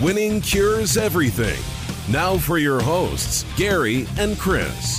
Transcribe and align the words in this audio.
Winning 0.00 0.40
cures 0.40 0.96
everything. 0.96 1.62
Now 2.10 2.38
for 2.38 2.56
your 2.56 2.80
hosts, 2.80 3.44
Gary 3.58 4.06
and 4.16 4.38
Chris. 4.38 4.98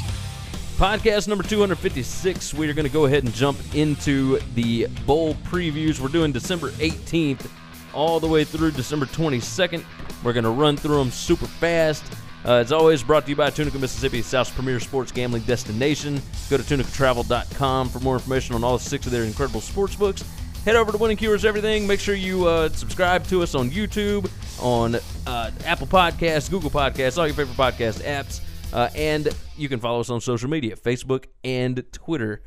Podcast 0.78 1.28
number 1.28 1.44
256. 1.44 2.54
We 2.54 2.70
are 2.70 2.74
going 2.74 2.86
to 2.86 2.94
go 2.94 3.06
ahead 3.06 3.24
and 3.24 3.34
jump 3.34 3.58
into 3.74 4.38
the 4.54 4.86
bowl 5.08 5.34
previews. 5.34 6.00
We're 6.00 6.10
doing 6.10 6.32
December 6.32 6.70
18th 6.72 7.50
all 7.96 8.20
the 8.20 8.28
way 8.28 8.44
through 8.44 8.72
December 8.72 9.08
22nd. 9.08 9.84
We're 10.24 10.34
going 10.34 10.44
to 10.44 10.52
run 10.52 10.78
through 10.78 10.98
them 10.98 11.10
super 11.10 11.48
fast. 11.48 12.04
Uh, 12.46 12.58
as 12.58 12.72
always, 12.72 13.02
brought 13.02 13.24
to 13.24 13.32
you 13.32 13.36
by 13.36 13.50
Tunica, 13.50 13.80
Mississippi, 13.80 14.22
South's 14.22 14.52
premier 14.52 14.80
sports 14.80 15.12
gambling 15.12 15.44
destination. 15.44 16.22
Go 16.48 16.58
to 16.58 16.64
tunicatravel.com 16.64 17.90
for 17.90 18.00
more 18.02 18.14
information 18.14 18.54
on 18.54 18.64
all 18.64 18.78
six 18.78 19.08
of 19.08 19.12
their 19.12 19.24
incredible 19.24 19.62
sports 19.62 19.96
books. 19.96 20.24
Head 20.64 20.76
over 20.76 20.92
to 20.92 20.98
Winning 21.00 21.18
Cures 21.18 21.44
Everything. 21.44 21.88
Make 21.88 22.00
sure 22.00 22.14
you 22.14 22.46
uh, 22.46 22.70
subscribe 22.70 23.26
to 23.28 23.42
us 23.42 23.56
on 23.56 23.72
YouTube, 23.72 24.30
on 24.62 24.96
uh, 25.28 25.52
Apple 25.66 25.88
Podcasts, 25.88 26.50
Google 26.50 26.70
Podcasts, 26.70 27.18
all 27.18 27.28
your 27.28 27.36
favorite 27.36 27.58
podcast 27.58 28.04
apps. 28.04 28.42
Uh, 28.74 28.90
and 28.96 29.28
you 29.58 29.68
can 29.68 29.80
follow 29.80 30.00
us 30.00 30.10
on 30.10 30.22
social 30.22 30.50
media 30.50 30.76
Facebook 30.76 31.26
and 31.44 31.84
Twitter. 31.92 32.42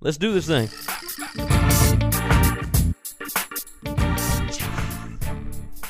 Let's 0.00 0.16
do 0.16 0.32
this 0.32 0.46
thing. 0.46 0.68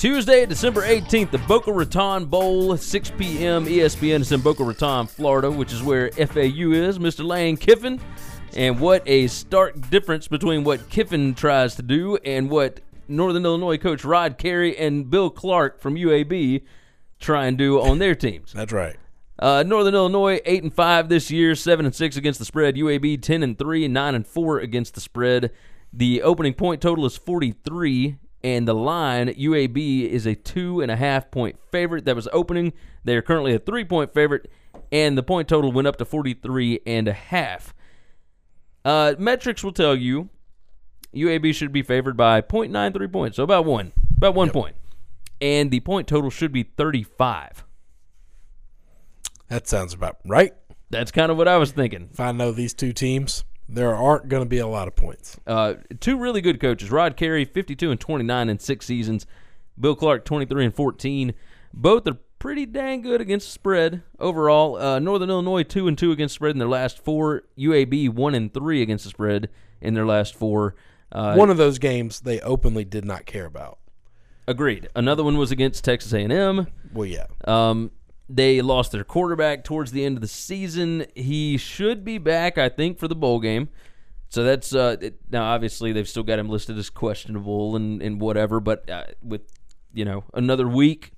Tuesday, 0.01 0.46
December 0.46 0.80
18th, 0.80 1.30
the 1.30 1.38
Boca 1.46 1.70
Raton 1.70 2.24
Bowl, 2.24 2.74
6 2.74 3.12
p.m. 3.18 3.66
ESPN 3.66 4.20
is 4.20 4.32
in 4.32 4.40
Boca 4.40 4.65
Raton, 4.65 5.06
Florida, 5.06 5.51
which 5.51 5.74
is 5.74 5.82
where 5.82 6.10
FAU 6.12 6.73
is. 6.73 6.98
Mr. 6.98 7.23
Lane 7.23 7.59
Kiffin. 7.59 8.01
And 8.56 8.80
what 8.80 9.02
a 9.06 9.27
stark 9.27 9.90
difference 9.90 10.27
between 10.27 10.65
what 10.65 10.88
Kiffin 10.88 11.34
tries 11.34 11.77
to 11.77 11.82
do 11.82 12.16
and 12.24 12.48
what 12.48 12.80
Northern 13.10 13.45
Illinois 13.45 13.76
coach 13.76 14.04
Rod 14.04 14.38
Carey 14.38 14.76
and 14.76 15.10
Bill 15.10 15.30
Clark 15.30 15.80
from 15.80 15.96
UAB 15.96 16.62
try 17.18 17.46
and 17.46 17.59
do 17.59 17.80
on 17.80 17.98
their 17.98 18.15
teams. 18.15 18.52
That's 18.52 18.73
right. 18.73 18.96
Uh, 19.38 19.62
Northern 19.66 19.95
Illinois 19.95 20.40
eight 20.45 20.62
and 20.62 20.73
five 20.73 21.09
this 21.09 21.30
year, 21.30 21.54
seven 21.54 21.87
and 21.87 21.95
six 21.95 22.16
against 22.16 22.38
the 22.38 22.45
spread. 22.45 22.76
UAB 22.76 23.23
ten 23.23 23.43
and 23.43 23.59
three, 23.59 23.88
nine 23.88 24.15
and 24.15 24.26
four 24.26 24.59
against 24.59 24.95
the 24.95 25.01
spread. 25.01 25.51
The 25.93 26.23
opening 26.23 26.54
point 26.54 26.82
total 26.82 27.07
is 27.07 27.16
forty 27.16 27.52
three, 27.52 28.18
and 28.45 28.68
the 28.68 28.74
line 28.74 29.29
UAB 29.29 30.09
is 30.09 30.26
a 30.26 30.35
two 30.35 30.82
and 30.82 30.90
a 30.90 30.96
half 30.96 31.30
point 31.30 31.57
favorite. 31.73 32.04
That 32.04 32.16
was 32.16 32.29
opening. 32.32 32.74
They 33.04 33.16
are 33.16 33.23
currently 33.23 33.54
a 33.54 33.59
three 33.59 33.85
point 33.85 34.13
favorite, 34.13 34.51
and 34.92 35.16
the 35.16 35.23
point 35.23 35.48
total 35.48 35.73
went 35.73 35.88
up 35.88 35.96
to 35.96 36.04
forty 36.04 36.35
three 36.35 36.80
and 36.87 37.09
a 37.09 37.15
half. 37.15 37.74
Uh, 38.85 39.15
metrics 39.18 39.65
will 39.65 39.73
tell 39.73 39.96
you 39.96 40.29
UAB 41.15 41.55
should 41.55 41.73
be 41.73 41.83
favored 41.83 42.16
by 42.16 42.41
0.93 42.41 43.13
points, 43.13 43.37
so 43.37 43.43
about 43.43 43.65
one, 43.65 43.93
about 44.16 44.35
one 44.35 44.51
point. 44.51 44.77
and 45.41 45.71
the 45.71 45.80
point 45.80 46.07
total 46.07 46.30
should 46.30 46.53
be 46.53 46.63
thirty 46.63 47.03
five. 47.03 47.65
That 49.49 49.66
sounds 49.66 49.93
about 49.93 50.19
right. 50.25 50.53
That's 50.91 51.11
kind 51.11 51.31
of 51.31 51.37
what 51.37 51.49
I 51.49 51.57
was 51.57 51.73
thinking. 51.73 52.09
If 52.13 52.21
I 52.21 52.33
know 52.33 52.53
these 52.53 52.75
two 52.75 52.93
teams, 52.93 53.45
there 53.69 53.95
aren't 53.95 54.29
going 54.29 54.43
to 54.43 54.49
be 54.49 54.59
a 54.59 54.66
lot 54.66 54.88
of 54.88 54.97
points. 54.97 55.38
Uh, 55.47 55.75
two 56.01 56.16
really 56.19 56.41
good 56.41 56.61
coaches. 56.61 56.91
Rod 56.91 57.16
Carey, 57.16 57.45
52 57.45 57.91
and 57.91 58.01
29 58.01 58.49
in 58.49 58.59
six 58.59 58.87
seasons. 58.87 59.27
Bill 59.79 59.95
Clark, 59.95 60.25
23 60.25 60.65
and 60.66 60.75
14. 60.75 61.33
Both 61.73 62.07
are 62.09 62.19
pretty 62.38 62.66
dang 62.66 63.03
good 63.03 63.21
against 63.21 63.47
the 63.49 63.53
spread 63.53 64.03
overall. 64.19 64.77
Uh, 64.77 64.99
Northern 64.99 65.31
Illinois, 65.31 65.62
2 65.62 65.87
and 65.88 65.97
2 65.97 66.11
against 66.12 66.34
the 66.34 66.37
spread 66.37 66.53
in 66.53 66.59
their 66.59 66.69
last 66.69 66.99
four. 66.99 67.43
UAB, 67.59 68.09
1 68.09 68.34
and 68.34 68.53
3 68.53 68.83
against 68.83 69.05
the 69.05 69.11
spread 69.11 69.49
in 69.81 69.94
their 69.94 70.06
last 70.06 70.34
four. 70.34 70.75
Uh, 71.12 71.34
One 71.34 71.50
of 71.50 71.56
those 71.56 71.78
games 71.78 72.21
they 72.21 72.41
openly 72.41 72.84
did 72.84 73.05
not 73.05 73.27
care 73.27 73.47
about. 73.47 73.78
agreed. 74.47 74.89
Another 74.94 75.22
one 75.25 75.37
was 75.37 75.50
against 75.50 75.84
Texas 75.84 76.12
A&M. 76.12 76.66
Well, 76.93 77.06
yeah. 77.06 77.26
Um, 77.47 77.91
they 78.28 78.60
lost 78.62 78.93
their 78.93 79.04
quarterback 79.04 79.65
towards 79.65 79.91
the 79.93 80.04
end 80.04 80.16
of 80.16 80.20
the 80.22 80.28
season. 80.28 81.06
He 81.16 81.56
should 81.56 82.04
be 82.04 82.19
back, 82.19 82.59
I 82.59 82.69
think, 82.69 82.99
for 82.99 83.09
the 83.09 83.15
bowl 83.16 83.41
game. 83.41 83.69
So 84.28 84.44
that's 84.44 84.72
uh, 84.72 84.97
it, 85.00 85.19
now 85.31 85.43
obviously 85.53 85.93
they've 85.93 86.09
still 86.09 86.22
got 86.22 86.38
him 86.38 86.49
listed 86.49 86.78
as 86.78 86.88
questionable 86.91 87.75
and, 87.75 88.00
and 88.00 88.20
whatever. 88.20 88.60
But 88.60 88.88
uh, 88.88 89.06
with 89.22 89.43
you 89.93 90.04
know 90.04 90.22
another 90.34 90.69
week, 90.69 91.10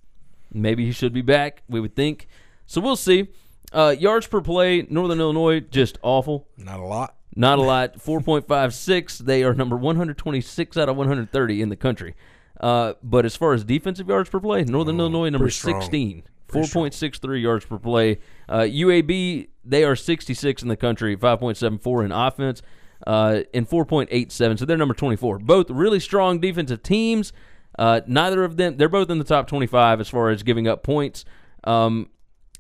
maybe 0.53 0.87
he 0.87 0.93
should 0.93 1.13
be 1.13 1.21
back. 1.21 1.63
We 1.69 1.81
would 1.81 1.95
think. 1.95 2.27
So 2.65 2.81
we'll 2.81 2.97
see. 2.97 3.29
Uh, 3.71 3.95
yards 3.99 4.27
per 4.27 4.41
play, 4.41 4.87
Northern 4.89 5.21
Illinois 5.21 5.61
just 5.61 5.99
awful. 6.03 6.49
Not 6.57 6.81
a 6.81 6.85
lot. 6.85 7.17
Not 7.35 7.59
a 7.59 7.63
lot. 7.63 7.95
4.56. 7.95 9.19
They 9.19 9.43
are 9.43 9.55
number 9.55 9.77
126 9.77 10.77
out 10.77 10.89
of 10.89 10.97
130 10.97 11.63
in 11.63 11.69
the 11.69 11.77
country. 11.77 12.15
Uh, 12.61 12.95
but 13.03 13.25
as 13.25 13.35
far 13.37 13.55
as 13.55 13.65
defensive 13.65 14.09
yards 14.09 14.29
per 14.31 14.39
play, 14.41 14.65
Northern 14.65 15.01
Illinois 15.01 15.31
number 15.31 15.47
Oh, 15.47 15.51
16. 15.51 16.23
4.63 16.49 17.41
yards 17.43 17.65
per 17.65 17.79
play. 17.79 18.19
Uh, 18.49 18.61
UAB, 18.61 19.49
they 19.65 19.85
are 19.85 19.97
66 19.97 20.63
in 20.63 20.69
the 20.69 20.77
country, 20.77 21.17
5.74 21.17 22.05
in 22.05 22.13
offense, 22.13 22.61
uh, 23.07 23.41
and 23.55 23.69
4.87. 23.69 24.59
So 24.59 24.65
they're 24.67 24.77
number 24.77 24.95
24. 24.95 25.39
Both 25.39 25.71
really 25.71 25.99
strong 25.99 26.39
defensive 26.41 26.83
teams. 26.83 27.33
Uh, 27.79 28.03
neither 28.07 28.45
of 28.45 28.59
them, 28.59 28.77
they're 28.77 28.91
both 28.91 29.09
in 29.09 29.17
the 29.19 29.25
top 29.25 29.47
25 29.49 30.01
as 30.01 30.09
far 30.11 30.29
as 30.29 30.43
giving 30.43 30.69
up 30.69 30.83
points. 30.83 31.25
Um, 31.65 32.11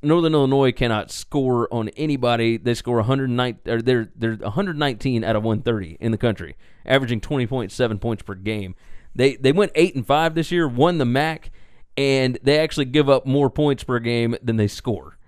Northern 0.02 0.34
Illinois 0.34 0.72
cannot 0.72 1.10
score 1.10 1.72
on 1.72 1.88
anybody. 1.90 2.56
They 2.56 2.74
score 2.74 2.96
109 2.96 3.58
or 3.66 3.82
they're 3.82 4.10
they're 4.16 4.36
119 4.36 5.24
out 5.24 5.36
of 5.36 5.44
130 5.44 5.98
in 6.00 6.12
the 6.12 6.18
country, 6.18 6.56
averaging 6.84 7.20
20.7 7.20 8.00
points 8.00 8.22
per 8.22 8.34
game. 8.34 8.74
They 9.14 9.36
they 9.36 9.52
went 9.52 9.72
8 9.74 9.94
and 9.94 10.06
5 10.06 10.34
this 10.34 10.50
year, 10.50 10.66
won 10.66 10.98
the 10.98 11.04
MAC, 11.04 11.50
and 11.96 12.38
they 12.42 12.58
actually 12.58 12.86
give 12.86 13.08
up 13.08 13.26
more 13.26 13.50
points 13.50 13.84
per 13.84 13.98
game 13.98 14.36
than 14.42 14.56
they 14.56 14.68
score, 14.68 15.18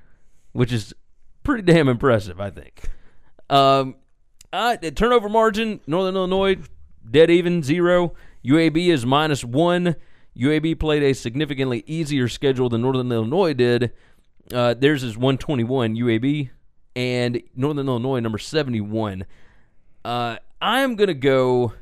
which 0.53 0.73
is 0.73 0.93
pretty 1.43 1.63
damn 1.63 1.89
impressive, 1.89 2.41
I 2.41 2.51
think. 2.51 2.89
Um 3.51 3.97
uh, 4.53 4.77
the 4.77 4.93
turnover 4.93 5.29
margin, 5.29 5.81
Northern 5.89 6.15
Illinois 6.15 6.57
dead 7.11 7.31
even, 7.31 7.63
0. 7.63 8.15
UAB 8.45 8.89
is 8.89 9.05
minus 9.05 9.45
1. 9.45 9.97
UAB 10.39 10.79
played 10.79 11.03
a 11.03 11.13
significantly 11.13 11.85
easier 11.87 12.29
schedule 12.29 12.69
than 12.69 12.83
Northern 12.83 13.11
Illinois 13.11 13.53
did. 13.53 13.93
Uh, 14.53 14.75
theirs 14.75 15.03
is 15.03 15.17
121 15.17 15.97
UAB 15.97 16.51
and 16.97 17.43
Northern 17.57 17.89
Illinois 17.89 18.21
number 18.21 18.39
71. 18.39 19.25
Uh, 20.05 20.37
I'm 20.61 20.97
going 20.97 21.09
to 21.09 21.15
go 21.15 21.73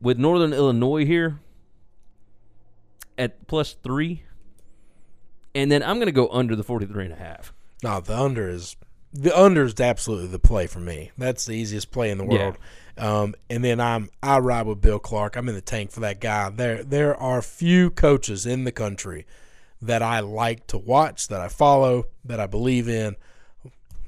with 0.00 0.18
Northern 0.18 0.52
Illinois 0.52 1.04
here 1.06 1.38
at 3.18 3.46
plus 3.46 3.76
3 3.82 4.22
and 5.54 5.70
then 5.72 5.82
I'm 5.82 5.96
going 5.96 6.06
to 6.06 6.12
go 6.12 6.28
under 6.28 6.54
the 6.54 6.62
43 6.64 7.04
and 7.06 7.14
a 7.14 7.16
half. 7.16 7.52
No, 7.82 8.00
the 8.00 8.18
under 8.18 8.48
is 8.48 8.76
the 9.12 9.34
under 9.38 9.64
is 9.64 9.80
absolutely 9.80 10.26
the 10.28 10.38
play 10.38 10.66
for 10.66 10.80
me. 10.80 11.12
That's 11.16 11.46
the 11.46 11.54
easiest 11.54 11.90
play 11.90 12.10
in 12.10 12.18
the 12.18 12.24
Yeah. 12.26 12.38
world. 12.38 12.58
Um, 12.98 13.34
and 13.48 13.64
then 13.64 13.80
I'm 13.80 14.10
I 14.22 14.38
ride 14.38 14.66
with 14.66 14.80
Bill 14.82 14.98
Clark. 14.98 15.36
I'm 15.36 15.48
in 15.48 15.54
the 15.54 15.60
tank 15.62 15.90
for 15.92 16.00
that 16.00 16.20
guy. 16.20 16.50
There 16.50 16.82
there 16.84 17.16
are 17.16 17.40
few 17.40 17.90
coaches 17.90 18.44
in 18.44 18.64
the 18.64 18.72
country 18.72 19.24
that 19.82 20.02
I 20.02 20.20
like 20.20 20.66
to 20.68 20.78
watch, 20.78 21.28
that 21.28 21.40
I 21.40 21.48
follow, 21.48 22.06
that 22.24 22.40
I 22.40 22.46
believe 22.46 22.88
in, 22.88 23.16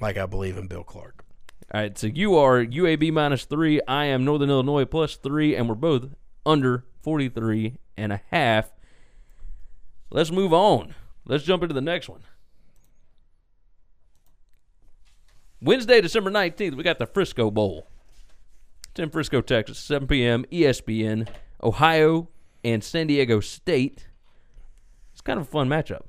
like 0.01 0.17
I 0.17 0.27
believe 0.27 0.57
in 0.57 0.67
Bill 0.67 0.85
Clark. 0.85 1.25
All 1.73 1.81
right, 1.81 1.99
so 1.99 2.07
you 2.07 2.37
are 2.37 2.65
UAB 2.65 3.13
minus 3.13 3.45
3, 3.45 3.83
I 3.87 4.07
am 4.07 4.25
Northern 4.25 4.49
Illinois 4.49 4.87
plus 4.87 5.17
3 5.17 5.55
and 5.55 5.69
we're 5.69 5.75
both 5.75 6.09
under 6.47 6.85
43 7.03 7.77
and 7.97 8.13
a 8.13 8.23
half. 8.31 8.73
Let's 10.11 10.31
move 10.31 10.55
on. 10.55 10.95
Let's 11.27 11.45
jump 11.45 11.63
into 11.63 11.75
the 11.75 11.83
next 11.83 12.09
one. 12.09 12.23
Wednesday, 15.61 16.01
December 16.01 16.31
19th, 16.31 16.75
we 16.75 16.83
got 16.83 16.99
the 16.99 17.07
Frisco 17.07 17.51
Bowl. 17.51 17.89
It's 18.91 19.01
in 19.01 19.11
Frisco, 19.11 19.41
Texas, 19.43 19.79
7 19.79 20.09
p.m. 20.09 20.45
ESPN, 20.51 21.29
Ohio, 21.63 22.29
and 22.65 22.83
San 22.83 23.09
Diego 23.09 23.41
State. 23.41 24.08
Kind 25.29 25.39
of 25.41 25.47
a 25.47 25.51
fun 25.51 25.69
matchup. 25.69 26.01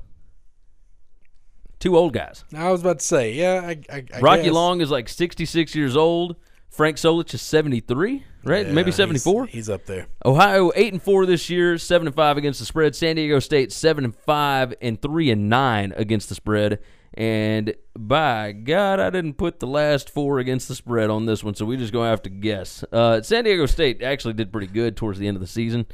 Two 1.80 1.98
old 1.98 2.14
guys. 2.14 2.46
I 2.56 2.72
was 2.72 2.80
about 2.80 3.00
to 3.00 3.06
say, 3.06 3.34
yeah, 3.34 3.62
I, 3.66 3.82
I, 3.94 4.06
I 4.14 4.20
Rocky 4.22 4.44
guess. 4.44 4.54
Long 4.54 4.80
is 4.80 4.90
like 4.90 5.10
66 5.10 5.76
years 5.76 5.98
old. 5.98 6.38
Frank 6.70 6.96
Solich 6.96 7.34
is 7.34 7.42
73, 7.42 8.24
right? 8.46 8.66
Yeah, 8.66 8.72
Maybe 8.72 8.86
he's- 8.92 8.96
74. 8.96 9.48
He's, 9.48 9.70
up 9.70 9.86
there. 9.88 10.08
Ohio 10.26 10.72
8 10.74 10.94
and 10.94 11.04
4 11.04 11.26
this 11.26 11.50
year, 11.50 11.78
7 11.78 12.08
and 12.08 12.16
5 12.16 12.38
against 12.38 12.60
the 12.62 12.66
spread. 12.66 12.96
San 12.96 13.18
Diego 13.18 13.40
State 13.40 13.74
7 13.74 14.06
and 14.06 14.16
5 14.16 14.74
and 14.82 15.02
3 15.02 15.32
and 15.32 15.50
9 15.50 15.94
against 15.98 16.30
the 16.30 16.36
spread. 16.36 16.80
And 17.14 17.76
by 17.98 18.54
God, 18.54 19.02
I 19.02 19.10
didn't 19.10 19.34
put 19.34 19.60
the 19.60 19.68
last 19.68 20.10
four 20.10 20.40
against 20.40 20.70
the 20.70 20.76
spread 20.76 21.10
on 21.10 21.26
this 21.26 21.44
one, 21.44 21.56
so 21.56 21.66
we 21.66 21.76
just 21.76 21.92
gonna 21.92 22.10
have 22.10 22.22
to 22.22 22.30
guess. 22.30 22.86
Uh, 22.94 23.22
San 23.22 23.44
Diego 23.44 23.66
State 23.66 24.02
actually 24.02 24.36
did 24.36 24.52
pretty 24.54 24.68
good 24.68 24.96
towards 24.96 25.20
the 25.20 25.28
end 25.28 25.36
of 25.36 25.42
the 25.42 25.48
season. 25.48 25.86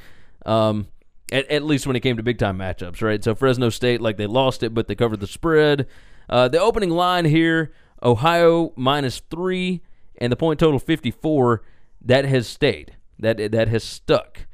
Um, 0.45 0.87
at, 1.31 1.49
at 1.49 1.63
least 1.63 1.87
when 1.87 1.95
it 1.95 2.01
came 2.01 2.17
to 2.17 2.23
big 2.23 2.37
time 2.37 2.57
matchups, 2.57 3.01
right? 3.01 3.23
So 3.23 3.35
Fresno 3.35 3.69
State, 3.69 4.01
like 4.01 4.17
they 4.17 4.27
lost 4.27 4.63
it, 4.63 4.73
but 4.73 4.87
they 4.87 4.95
covered 4.95 5.19
the 5.19 5.27
spread. 5.27 5.87
Uh, 6.29 6.47
the 6.47 6.59
opening 6.59 6.89
line 6.89 7.25
here 7.25 7.71
Ohio 8.03 8.73
minus 8.75 9.21
three, 9.29 9.81
and 10.17 10.31
the 10.31 10.35
point 10.35 10.59
total 10.59 10.79
54. 10.79 11.63
That 12.01 12.25
has 12.25 12.47
stayed. 12.47 12.95
That 13.19 13.51
that 13.51 13.67
has 13.67 13.83
stuck. 13.83 14.45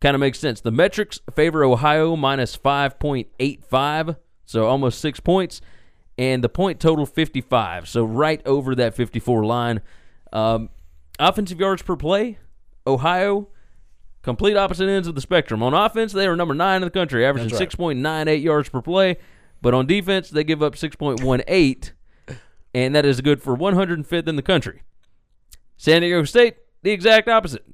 kind 0.00 0.14
of 0.14 0.20
makes 0.20 0.38
sense. 0.38 0.60
The 0.60 0.70
metrics 0.70 1.20
favor 1.34 1.64
Ohio 1.64 2.16
minus 2.16 2.56
5.85, 2.56 4.16
so 4.44 4.66
almost 4.66 5.00
six 5.00 5.20
points, 5.20 5.60
and 6.18 6.42
the 6.44 6.48
point 6.48 6.80
total 6.80 7.06
55, 7.06 7.88
so 7.88 8.04
right 8.04 8.42
over 8.46 8.74
that 8.74 8.94
54 8.94 9.44
line. 9.44 9.80
Um, 10.32 10.68
offensive 11.18 11.58
yards 11.58 11.82
per 11.82 11.96
play, 11.96 12.38
Ohio, 12.86 13.48
complete 14.28 14.58
opposite 14.58 14.90
ends 14.90 15.08
of 15.08 15.14
the 15.14 15.22
spectrum. 15.22 15.62
On 15.62 15.72
offense, 15.72 16.12
they 16.12 16.26
are 16.26 16.36
number 16.36 16.52
nine 16.52 16.82
in 16.82 16.86
the 16.86 16.90
country, 16.90 17.24
averaging 17.24 17.56
right. 17.56 17.70
6.98 17.70 18.42
yards 18.42 18.68
per 18.68 18.82
play, 18.82 19.16
but 19.62 19.72
on 19.72 19.86
defense, 19.86 20.28
they 20.28 20.44
give 20.44 20.62
up 20.62 20.74
6.18, 20.74 21.92
and 22.74 22.94
that 22.94 23.06
is 23.06 23.22
good 23.22 23.42
for 23.42 23.56
105th 23.56 24.28
in 24.28 24.36
the 24.36 24.42
country. 24.42 24.82
San 25.78 26.02
Diego 26.02 26.24
State, 26.24 26.56
the 26.82 26.90
exact 26.90 27.26
opposite. 27.26 27.64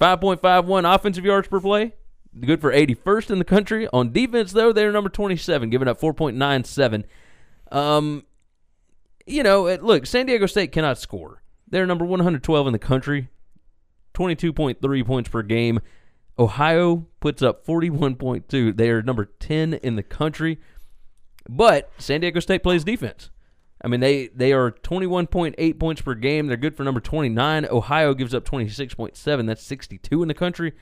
5.51 0.00 0.94
offensive 0.94 1.24
yards 1.24 1.48
per 1.48 1.58
play. 1.58 1.94
Good 2.38 2.60
for 2.60 2.72
81st 2.72 3.30
in 3.30 3.38
the 3.40 3.44
country. 3.44 3.88
On 3.92 4.12
defense, 4.12 4.52
though, 4.52 4.72
they're 4.72 4.92
number 4.92 5.10
27, 5.10 5.70
giving 5.70 5.88
up 5.88 6.00
4.97. 6.00 7.04
Um, 7.72 8.24
you 9.26 9.42
know, 9.42 9.66
it, 9.66 9.82
look, 9.82 10.06
San 10.06 10.26
Diego 10.26 10.46
State 10.46 10.70
cannot 10.70 10.98
score. 10.98 11.42
They're 11.68 11.86
number 11.86 12.04
112 12.04 12.66
in 12.68 12.72
the 12.72 12.78
country, 12.78 13.28
22.3 14.16 15.06
points 15.06 15.28
per 15.28 15.42
game. 15.42 15.80
Ohio 16.38 17.06
puts 17.20 17.42
up 17.42 17.66
41.2. 17.66 18.76
They 18.76 18.90
are 18.90 19.02
number 19.02 19.26
10 19.38 19.74
in 19.74 19.96
the 19.96 20.02
country. 20.02 20.58
But 21.48 21.90
San 21.98 22.20
Diego 22.20 22.40
State 22.40 22.62
plays 22.62 22.84
defense. 22.84 23.30
I 23.82 23.88
mean, 23.88 24.00
they 24.00 24.28
they 24.28 24.52
are 24.52 24.72
21.8 24.72 25.78
points 25.78 26.00
per 26.00 26.14
game. 26.14 26.46
They're 26.46 26.56
good 26.56 26.76
for 26.76 26.82
number 26.82 27.00
29. 27.00 27.66
Ohio 27.70 28.14
gives 28.14 28.34
up 28.34 28.44
26.7. 28.44 29.46
That's 29.46 29.62
62 29.62 30.22
in 30.22 30.28
the 30.28 30.34
country. 30.34 30.72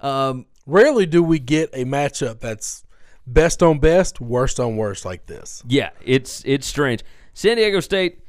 Um, 0.00 0.46
Rarely 0.66 1.06
do 1.06 1.22
we 1.22 1.38
get 1.38 1.70
a 1.74 1.84
matchup 1.84 2.40
that's 2.40 2.84
best 3.26 3.62
on 3.62 3.78
best, 3.78 4.20
worst 4.20 4.58
on 4.58 4.76
worst 4.76 5.04
like 5.04 5.26
this. 5.26 5.62
yeah, 5.68 5.90
it's 6.02 6.42
it's 6.46 6.66
strange. 6.66 7.02
San 7.34 7.56
Diego 7.56 7.80
State 7.80 8.20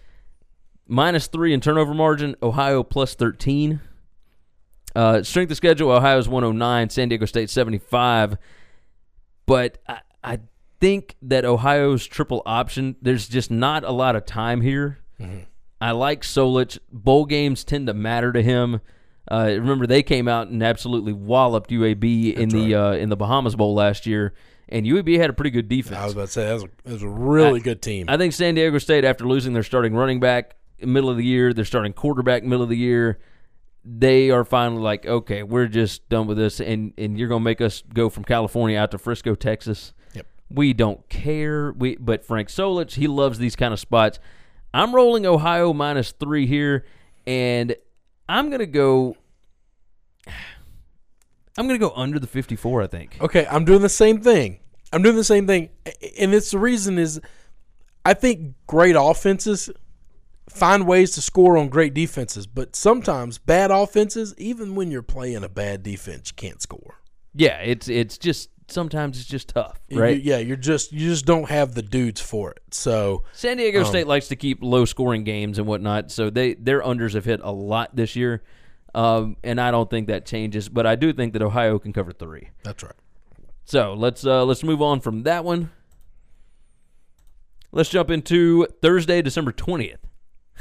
minus 0.87 1.27
three 1.27 1.53
in 1.53 1.61
turnover 1.61 1.93
margin. 1.93 2.35
Ohio 2.43 2.83
plus 2.83 3.15
13. 3.15 3.79
Uh, 4.95 5.21
strength 5.23 5.51
of 5.51 5.57
schedule: 5.57 5.91
Ohio's 5.91 6.27
109, 6.27 6.89
San 6.89 7.09
Diego 7.09 7.25
State 7.25 7.49
75. 7.49 8.37
But 9.45 9.77
I, 9.87 9.99
I 10.23 10.39
think 10.79 11.15
that 11.21 11.45
Ohio's 11.45 12.05
triple 12.05 12.41
option. 12.45 12.95
There's 13.01 13.27
just 13.27 13.51
not 13.51 13.83
a 13.83 13.91
lot 13.91 14.15
of 14.15 14.25
time 14.25 14.61
here. 14.61 14.99
I 15.81 15.91
like 15.91 16.21
Solich. 16.23 16.79
Bowl 16.91 17.25
games 17.25 17.63
tend 17.63 17.87
to 17.87 17.93
matter 17.93 18.31
to 18.31 18.41
him. 18.41 18.81
Uh, 19.29 19.47
remember, 19.51 19.87
they 19.87 20.03
came 20.03 20.27
out 20.27 20.47
and 20.47 20.61
absolutely 20.61 21.13
walloped 21.13 21.69
UAB 21.71 22.33
in 22.35 22.49
the 22.49 22.75
uh, 22.75 22.91
in 22.93 23.09
the 23.09 23.15
Bahamas 23.15 23.55
Bowl 23.55 23.73
last 23.73 24.05
year, 24.05 24.33
and 24.69 24.85
UAB 24.85 25.17
had 25.17 25.29
a 25.29 25.33
pretty 25.33 25.49
good 25.49 25.67
defense. 25.67 25.97
I 25.97 26.05
was 26.05 26.13
about 26.13 26.27
to 26.27 26.31
say 26.31 26.45
that 26.45 26.53
was 26.53 26.63
a, 26.63 26.69
that 26.83 26.93
was 26.93 27.03
a 27.03 27.09
really 27.09 27.59
I- 27.59 27.63
good 27.63 27.81
team. 27.81 28.05
I 28.07 28.17
think 28.17 28.33
San 28.33 28.55
Diego 28.55 28.77
State, 28.77 29.03
after 29.03 29.25
losing 29.25 29.53
their 29.53 29.63
starting 29.63 29.95
running 29.95 30.19
back 30.19 30.55
middle 30.79 31.09
of 31.09 31.17
the 31.17 31.25
year, 31.25 31.53
their 31.53 31.65
starting 31.65 31.93
quarterback 31.93 32.43
middle 32.43 32.63
of 32.63 32.69
the 32.69 32.77
year, 32.77 33.19
they 33.85 34.31
are 34.31 34.43
finally 34.43 34.81
like, 34.81 35.05
okay, 35.05 35.43
we're 35.43 35.67
just 35.67 36.09
done 36.09 36.25
with 36.25 36.37
this, 36.37 36.59
and 36.59 36.93
and 36.97 37.17
you're 37.17 37.27
gonna 37.27 37.43
make 37.43 37.61
us 37.61 37.83
go 37.93 38.09
from 38.09 38.23
California 38.23 38.77
out 38.77 38.91
to 38.91 38.97
Frisco, 38.97 39.35
Texas. 39.35 39.93
Yep. 40.13 40.25
We 40.49 40.73
don't 40.73 41.07
care. 41.07 41.71
We 41.71 41.95
but 41.95 42.25
Frank 42.25 42.49
Solich, 42.49 42.95
he 42.95 43.07
loves 43.07 43.37
these 43.37 43.55
kind 43.55 43.73
of 43.73 43.79
spots. 43.79 44.19
I'm 44.73 44.93
rolling 44.93 45.25
Ohio 45.25 45.71
minus 45.71 46.11
three 46.11 46.47
here, 46.47 46.85
and 47.27 47.75
I'm 48.27 48.49
gonna 48.49 48.65
go. 48.65 49.15
I'm 51.57 51.67
gonna 51.67 51.79
go 51.79 51.93
under 51.95 52.19
the 52.19 52.27
54. 52.27 52.81
I 52.81 52.87
think. 52.87 53.17
Okay, 53.21 53.47
I'm 53.49 53.65
doing 53.65 53.81
the 53.81 53.87
same 53.87 54.19
thing. 54.19 54.59
I'm 54.91 55.03
doing 55.03 55.15
the 55.15 55.23
same 55.23 55.45
thing, 55.45 55.69
and 56.19 56.33
it's 56.33 56.51
the 56.51 56.59
reason 56.59 56.97
is 56.97 57.21
I 58.03 58.13
think 58.13 58.55
great 58.67 58.95
offenses 58.97 59.69
find 60.49 60.87
ways 60.87 61.11
to 61.11 61.21
score 61.21 61.57
on 61.57 61.69
great 61.69 61.93
defenses, 61.93 62.47
but 62.47 62.75
sometimes 62.75 63.37
bad 63.37 63.71
offenses, 63.71 64.33
even 64.37 64.75
when 64.75 64.91
you're 64.91 65.01
playing 65.01 65.43
a 65.43 65.49
bad 65.49 65.83
defense, 65.83 66.29
you 66.29 66.35
can't 66.35 66.61
score. 66.61 66.95
Yeah, 67.33 67.57
it's 67.59 67.87
it's 67.89 68.17
just 68.17 68.49
sometimes 68.67 69.19
it's 69.19 69.27
just 69.27 69.49
tough, 69.49 69.79
You- 69.89 69.99
right? 70.01 70.21
yeah, 70.21 70.37
you're 70.37 70.55
just 70.57 70.91
you 70.93 71.09
just 71.09 71.25
don't 71.25 71.49
have 71.49 71.73
the 71.75 71.81
dudes 71.81 72.21
for 72.21 72.51
it. 72.51 72.59
So 72.71 73.23
San 73.33 73.57
Diego 73.57 73.83
State 73.83 74.07
likes 74.07 74.27
to 74.29 74.35
keep 74.35 74.59
low 74.61 74.85
scoring 74.85 75.23
games 75.23 75.57
and 75.59 75.67
whatnot, 75.67 76.11
so 76.11 76.29
they 76.29 76.53
their 76.53 76.81
unders 76.81 77.13
have 77.13 77.25
hit 77.25 77.41
a 77.43 77.51
lot 77.51 77.95
this 77.95 78.15
year, 78.15 78.41
um, 78.93 79.35
and 79.43 79.59
I 79.59 79.71
don't 79.71 79.89
think 79.89 80.07
that 80.07 80.25
changes. 80.25 80.69
But 80.69 80.85
I 80.85 80.95
do 80.95 81.11
think 81.11 81.33
that 81.33 81.41
Ohio 81.41 81.77
can 81.79 81.91
cover 81.91 82.11
three. 82.13 82.49
that's 82.63 82.83
right. 82.83 82.93
So 83.65 83.93
let's 83.95 84.25
uh, 84.25 84.45
let's 84.45 84.63
move 84.63 84.81
on 84.81 84.99
from 85.01 85.23
that 85.23 85.43
one. 85.43 85.71
Let's 87.71 87.89
jump 87.89 88.09
into 88.09 88.65
Thursday, 88.81 89.21
December 89.21 89.51
twentieth. 89.51 89.99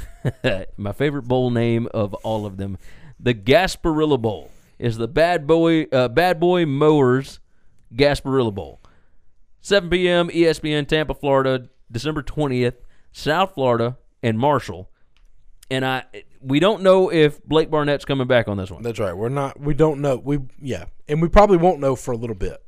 My 0.77 0.91
favorite 0.91 1.23
bowl 1.23 1.49
name 1.51 1.87
of 1.93 2.13
all 2.15 2.45
of 2.45 2.57
them, 2.57 2.77
the 3.19 3.33
Gasparilla 3.33 4.21
Bowl, 4.21 4.51
is 4.79 4.97
the 4.97 5.07
Bad 5.07 5.47
Boy 5.47 5.83
uh, 5.91 6.07
Bad 6.07 6.39
Boy 6.39 6.65
Mowers 6.65 7.39
Gasparilla 7.93 8.53
Bowl. 8.53 8.81
7 9.61 9.89
p.m. 9.89 10.29
ESPN 10.29 10.87
Tampa, 10.87 11.15
Florida, 11.15 11.69
December 11.91 12.21
20th, 12.21 12.75
South 13.11 13.55
Florida 13.55 13.97
and 14.21 14.37
Marshall. 14.37 14.91
And 15.71 15.83
I 15.83 16.03
we 16.41 16.59
don't 16.59 16.83
know 16.83 17.11
if 17.11 17.43
Blake 17.43 17.71
Barnett's 17.71 18.05
coming 18.05 18.27
back 18.27 18.47
on 18.47 18.57
this 18.57 18.69
one. 18.69 18.83
That's 18.83 18.99
right. 18.99 19.17
We're 19.17 19.29
not. 19.29 19.59
We 19.59 19.73
don't 19.73 20.01
know. 20.01 20.17
We 20.17 20.39
yeah, 20.61 20.85
and 21.07 21.21
we 21.21 21.29
probably 21.29 21.57
won't 21.57 21.79
know 21.79 21.95
for 21.95 22.11
a 22.11 22.17
little 22.17 22.35
bit. 22.35 22.61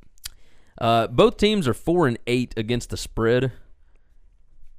Uh, 0.80 1.08
both 1.08 1.38
teams 1.38 1.68
are 1.68 1.74
four 1.76 2.08
and 2.08 2.18
eight 2.26 2.54
against 2.58 2.90
the 2.90 2.98
spread. 2.98 3.52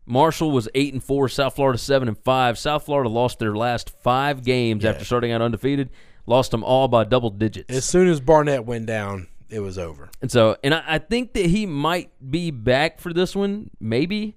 Marshall 0.08 0.50
was 0.50 0.69
eight 0.75 0.93
and 0.93 1.05
four. 1.05 1.28
South 1.28 1.55
Florida 1.56 1.78
seven 1.78 2.08
and 2.08 2.19
five. 2.19 2.58
South 2.58 2.84
Florida 2.84 3.10
lost 3.10 3.38
their 3.38 3.55
last 3.55 3.90
five 3.90 4.43
games 4.43 4.84
after 4.84 5.05
starting 5.05 5.32
out 5.32 5.43
undefeated. 5.43 5.90
Lost 6.26 6.50
them 6.50 6.64
all 6.64 6.88
by 6.88 7.05
double 7.05 7.31
digits. 7.31 7.75
As 7.75 7.84
soon 7.84 8.08
as 8.08 8.20
Barnett 8.20 8.64
went 8.64 8.87
down, 8.87 9.28
it 9.49 9.60
was 9.60 9.78
over. 9.78 10.10
And 10.20 10.31
so, 10.31 10.56
and 10.64 10.75
I, 10.75 10.82
I 10.87 10.99
think 10.99 11.34
that 11.34 11.46
he 11.46 11.66
might 11.66 12.10
be 12.31 12.50
back 12.50 13.00
for 13.00 13.12
this 13.12 13.37
one. 13.37 13.70
Maybe. 13.81 14.37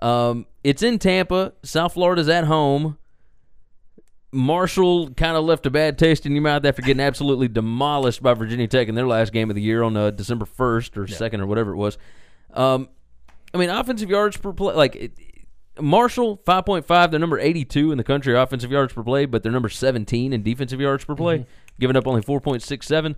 Um, 0.00 0.46
it's 0.62 0.82
in 0.82 0.98
Tampa. 0.98 1.54
South 1.62 1.94
Florida's 1.94 2.28
at 2.28 2.44
home. 2.44 2.98
Marshall 4.32 5.10
kind 5.10 5.36
of 5.36 5.44
left 5.44 5.64
a 5.64 5.70
bad 5.70 5.96
taste 5.96 6.26
in 6.26 6.32
your 6.32 6.42
mouth 6.42 6.64
after 6.64 6.82
getting 6.82 7.00
absolutely 7.00 7.46
demolished 7.48 8.20
by 8.20 8.34
Virginia 8.34 8.66
Tech 8.66 8.88
in 8.88 8.96
their 8.96 9.06
last 9.06 9.32
game 9.32 9.48
of 9.48 9.54
the 9.54 9.62
year 9.62 9.82
on 9.84 9.96
uh, 9.96 10.10
December 10.10 10.44
first 10.44 10.98
or 10.98 11.06
second 11.06 11.40
or 11.40 11.46
whatever 11.46 11.72
it 11.72 11.76
was. 11.76 11.98
Um, 12.52 12.88
I 13.54 13.58
mean, 13.58 13.70
offensive 13.70 14.10
yards 14.10 14.36
per 14.36 14.52
play, 14.52 14.74
like 14.74 14.96
it, 14.96 15.18
Marshall 15.80 16.42
five 16.44 16.66
point 16.66 16.84
five. 16.84 17.10
They're 17.10 17.20
number 17.20 17.38
eighty 17.38 17.64
two 17.64 17.92
in 17.92 17.98
the 17.98 18.04
country 18.04 18.36
offensive 18.36 18.70
yards 18.70 18.92
per 18.92 19.02
play, 19.02 19.24
but 19.26 19.42
they're 19.42 19.52
number 19.52 19.68
seventeen 19.68 20.32
in 20.32 20.42
defensive 20.42 20.80
yards 20.80 21.04
per 21.04 21.14
play, 21.14 21.46
giving 21.78 21.96
up 21.96 22.06
only 22.06 22.22
four 22.22 22.40
point 22.40 22.62
six 22.62 22.86
seven. 22.86 23.16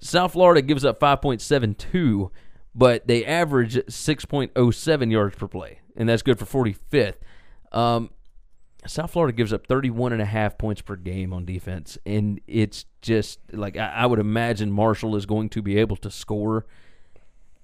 South 0.00 0.32
Florida 0.32 0.60
gives 0.60 0.84
up 0.84 0.98
5.72, 0.98 2.30
but 2.74 3.06
they 3.06 3.24
average 3.24 3.76
6.07 3.76 5.12
yards 5.12 5.36
per 5.36 5.48
play, 5.48 5.80
and 5.96 6.08
that's 6.08 6.22
good 6.22 6.38
for 6.38 6.46
45th. 6.46 7.14
Um, 7.72 8.10
South 8.86 9.12
Florida 9.12 9.34
gives 9.34 9.52
up 9.52 9.66
31 9.66 10.12
and 10.12 10.20
a 10.20 10.26
half 10.26 10.58
points 10.58 10.82
per 10.82 10.96
game 10.96 11.32
on 11.32 11.44
defense, 11.44 11.96
and 12.04 12.40
it's 12.46 12.84
just 13.02 13.40
like 13.52 13.76
I, 13.76 13.88
I 13.88 14.06
would 14.06 14.18
imagine 14.18 14.70
Marshall 14.70 15.16
is 15.16 15.26
going 15.26 15.48
to 15.50 15.62
be 15.62 15.78
able 15.78 15.96
to 15.96 16.10
score. 16.10 16.66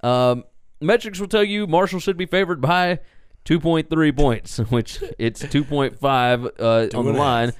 Um, 0.03 0.45
metrics 0.81 1.21
will 1.21 1.29
tell 1.29 1.45
you 1.45 1.67
Marshall 1.67 2.01
should 2.01 2.17
be 2.17 2.27
favored 2.27 2.61
by 2.61 2.99
2.3 3.45 4.17
points, 4.17 4.59
which 4.71 5.03
it's 5.19 5.43
2.5 5.43 6.51
uh, 6.59 6.99
on 6.99 7.05
the 7.05 7.13
line. 7.13 7.53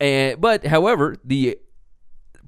And 0.00 0.40
but 0.40 0.66
however, 0.66 1.16
the 1.24 1.58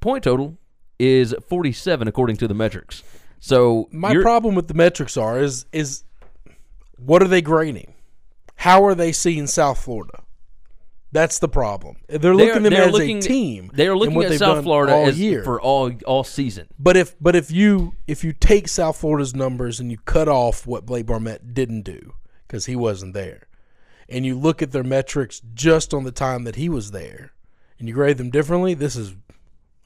point 0.00 0.24
total 0.24 0.58
is 0.98 1.34
47 1.48 2.08
according 2.08 2.36
to 2.38 2.48
the 2.48 2.54
metrics. 2.54 3.02
So 3.38 3.88
My 3.92 4.14
problem 4.22 4.54
with 4.54 4.68
the 4.68 4.74
metrics 4.74 5.16
are 5.16 5.38
is 5.38 5.66
is 5.72 6.04
what 6.98 7.22
are 7.22 7.28
they 7.28 7.42
grading? 7.42 7.94
How 8.56 8.84
are 8.84 8.94
they 8.94 9.12
seeing 9.12 9.46
South 9.46 9.82
Florida? 9.82 10.22
That's 11.12 11.38
the 11.38 11.48
problem. 11.48 11.96
They're 12.08 12.18
they 12.18 12.30
looking 12.30 12.48
are- 12.50 12.56
at 12.56 12.62
them 12.64 12.72
they 12.72 12.80
are 12.80 12.88
as 12.88 12.92
looking, 12.92 13.18
a 13.18 13.22
team. 13.22 13.70
They 13.72 13.86
are 13.86 13.96
looking 13.96 14.22
at 14.22 14.38
South 14.38 14.64
Florida 14.64 14.92
all 14.92 15.06
as 15.06 15.18
year. 15.18 15.42
for 15.44 15.60
all 15.60 15.92
all 16.06 16.24
season. 16.24 16.66
But 16.78 16.96
if 16.96 17.14
but 17.20 17.34
if 17.36 17.50
you 17.50 17.94
if 18.06 18.24
you 18.24 18.32
take 18.32 18.68
South 18.68 18.96
Florida's 18.98 19.34
numbers 19.34 19.80
and 19.80 19.90
you 19.90 19.98
cut 19.98 20.28
off 20.28 20.66
what 20.66 20.84
Blake 20.84 21.06
Barnett 21.06 21.54
didn't 21.54 21.82
do 21.82 22.14
because 22.46 22.66
he 22.66 22.76
wasn't 22.76 23.14
there, 23.14 23.46
and 24.08 24.26
you 24.26 24.36
look 24.36 24.62
at 24.62 24.72
their 24.72 24.84
metrics 24.84 25.40
just 25.54 25.94
on 25.94 26.04
the 26.04 26.12
time 26.12 26.44
that 26.44 26.56
he 26.56 26.68
was 26.68 26.90
there, 26.90 27.32
and 27.78 27.88
you 27.88 27.94
grade 27.94 28.18
them 28.18 28.30
differently, 28.30 28.74
this 28.74 28.96
is 28.96 29.14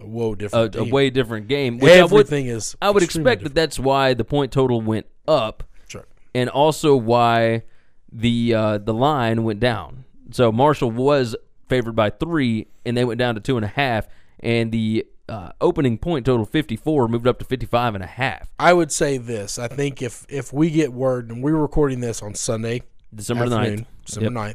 a 0.00 0.06
whoa 0.06 0.34
different. 0.34 0.74
a 0.74 0.80
team. 0.84 0.90
way 0.90 1.10
different 1.10 1.46
game. 1.48 1.78
Which 1.78 1.92
I 1.92 2.02
would, 2.02 2.12
Everything 2.22 2.46
is. 2.46 2.74
I 2.82 2.90
would 2.90 3.02
expect 3.02 3.42
that 3.44 3.54
that's 3.54 3.78
why 3.78 4.14
the 4.14 4.24
point 4.24 4.50
total 4.52 4.80
went 4.80 5.06
up, 5.28 5.62
different. 5.86 6.08
and 6.34 6.48
also 6.48 6.96
why 6.96 7.62
the 8.10 8.54
uh, 8.54 8.78
the 8.78 8.94
line 8.94 9.44
went 9.44 9.60
down. 9.60 10.04
So 10.32 10.50
Marshall 10.52 10.90
was 10.90 11.37
favored 11.68 11.94
by 11.96 12.10
three, 12.10 12.66
and 12.84 12.96
they 12.96 13.04
went 13.04 13.18
down 13.18 13.34
to 13.37 13.40
two 13.40 13.56
and 13.56 13.64
a 13.64 13.68
half, 13.68 14.08
and 14.40 14.72
the 14.72 15.06
uh, 15.28 15.52
opening 15.60 15.96
point 15.99 16.26
total 16.26 16.44
54 16.44 17.06
moved 17.08 17.26
up 17.28 17.38
to 17.38 17.44
55 17.44 17.94
and 17.94 18.02
a 18.02 18.06
half. 18.08 18.52
I 18.58 18.72
would 18.72 18.90
say 18.90 19.16
this. 19.18 19.58
I 19.58 19.68
think 19.68 20.02
if 20.02 20.26
if 20.28 20.52
we 20.52 20.70
get 20.70 20.92
word, 20.92 21.30
and 21.30 21.42
we're 21.42 21.54
recording 21.56 22.00
this 22.00 22.22
on 22.22 22.34
Sunday, 22.34 22.82
December 23.14 23.49
the 23.49 23.56
9th. 23.56 23.87
December 24.04 24.25
Yep. 24.30 24.32
9th. 24.32 24.54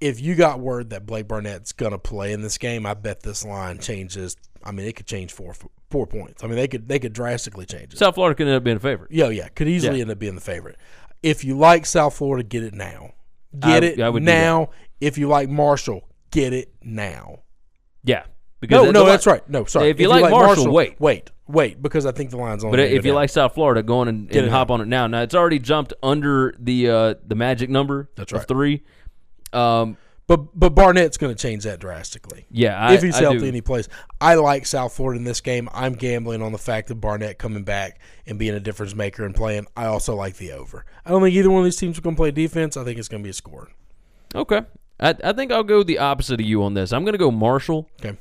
If 0.00 0.20
you 0.20 0.34
got 0.34 0.58
word 0.58 0.90
that 0.90 1.06
Blake 1.06 1.28
Barnett's 1.28 1.70
gonna 1.72 1.98
play 1.98 2.32
in 2.32 2.42
this 2.42 2.58
game, 2.58 2.84
I 2.86 2.94
bet 2.94 3.22
this 3.22 3.44
line 3.44 3.78
changes. 3.78 4.36
I 4.64 4.72
mean, 4.72 4.86
it 4.86 4.96
could 4.96 5.06
change 5.06 5.32
four 5.32 5.54
four 5.90 6.06
points. 6.08 6.42
I 6.42 6.48
mean, 6.48 6.56
they 6.56 6.66
could 6.66 6.88
they 6.88 6.98
could 6.98 7.12
drastically 7.12 7.66
change 7.66 7.92
it. 7.92 7.98
South 7.98 8.14
Florida 8.16 8.34
could 8.36 8.48
end 8.48 8.56
up 8.56 8.64
being 8.64 8.78
a 8.78 8.80
favorite. 8.80 9.12
Yeah, 9.12 9.28
yeah, 9.28 9.46
could 9.48 9.68
easily 9.68 9.98
Yeah. 9.98 10.02
end 10.02 10.10
up 10.10 10.18
being 10.18 10.34
the 10.34 10.40
favorite. 10.40 10.76
If 11.22 11.44
you 11.44 11.56
like 11.56 11.86
South 11.86 12.16
Florida, 12.16 12.42
get 12.42 12.64
it 12.64 12.74
now. 12.74 13.12
Get 13.56 13.84
I- 13.84 13.86
it 13.86 14.00
I 14.00 14.10
now. 14.10 14.70
If 15.02 15.18
you 15.18 15.26
like 15.26 15.48
Marshall, 15.48 16.08
get 16.30 16.52
it 16.52 16.72
now. 16.80 17.40
Yeah. 18.04 18.22
Because 18.60 18.84
No, 18.84 18.90
no, 18.92 19.04
that's 19.04 19.26
right. 19.26 19.46
No, 19.50 19.64
sorry. 19.64 19.90
If 19.90 19.98
you 19.98 20.08
like 20.08 20.30
Marshall, 20.30 20.72
wait. 20.72 21.00
wait, 21.00 21.30
wait, 21.48 21.82
because 21.82 22.06
I 22.06 22.12
think 22.12 22.30
the 22.30 22.36
line's 22.36 22.62
on. 22.62 22.70
But 22.70 22.78
if 22.78 23.04
you 23.04 23.12
like 23.12 23.28
South 23.28 23.54
Florida, 23.54 23.82
go 23.82 23.98
on 23.98 24.08
and, 24.08 24.34
and 24.34 24.48
hop 24.48 24.70
on 24.70 24.80
it 24.80 24.86
now. 24.86 25.08
Now 25.08 25.22
it's 25.22 25.34
already 25.34 25.58
jumped 25.58 25.92
under 26.02 26.54
the 26.60 26.88
uh, 26.88 27.14
the 27.26 27.34
magic 27.34 27.68
number 27.68 28.08
That's 28.14 28.32
of 28.32 28.38
right. 28.38 28.48
three. 28.48 28.82
Um, 29.52 29.96
but 30.28 30.58
but 30.58 30.76
Barnett's 30.76 31.16
going 31.16 31.34
to 31.34 31.40
change 31.40 31.64
that 31.64 31.80
drastically. 31.80 32.46
yeah, 32.50 32.78
I, 32.78 32.94
if 32.94 33.02
he's 33.02 33.16
I 33.16 33.22
healthy 33.22 33.48
and 33.48 33.56
he 33.56 33.84
I 34.20 34.36
like 34.36 34.64
South 34.64 34.92
Florida 34.94 35.18
in 35.18 35.24
this 35.24 35.40
game. 35.40 35.68
I'm 35.74 35.94
gambling 35.94 36.40
on 36.40 36.52
the 36.52 36.58
fact 36.58 36.86
that 36.88 36.94
Barnett 36.94 37.38
coming 37.38 37.64
back 37.64 38.00
and 38.26 38.38
being 38.38 38.54
a 38.54 38.60
difference 38.60 38.94
maker 38.94 39.24
and 39.24 39.34
playing. 39.34 39.66
I 39.76 39.86
also 39.86 40.14
like 40.14 40.36
the 40.36 40.52
over. 40.52 40.86
I 41.04 41.10
don't 41.10 41.20
think 41.20 41.34
either 41.34 41.50
one 41.50 41.58
of 41.60 41.64
these 41.64 41.76
teams 41.76 41.98
are 41.98 42.02
going 42.02 42.14
to 42.14 42.20
play 42.20 42.30
defense. 42.30 42.76
I 42.76 42.84
think 42.84 43.00
it's 43.00 43.08
going 43.08 43.22
to 43.22 43.26
be 43.26 43.30
a 43.30 43.34
score. 43.34 43.68
Okay. 44.34 44.62
I, 45.02 45.14
I 45.24 45.32
think 45.32 45.52
I'll 45.52 45.62
go 45.64 45.82
the 45.82 45.98
opposite 45.98 46.40
of 46.40 46.46
you 46.46 46.62
on 46.62 46.74
this. 46.74 46.92
I'm 46.92 47.04
going 47.04 47.12
to 47.12 47.18
go 47.18 47.30
Marshall. 47.30 47.90
Okay. 48.02 48.16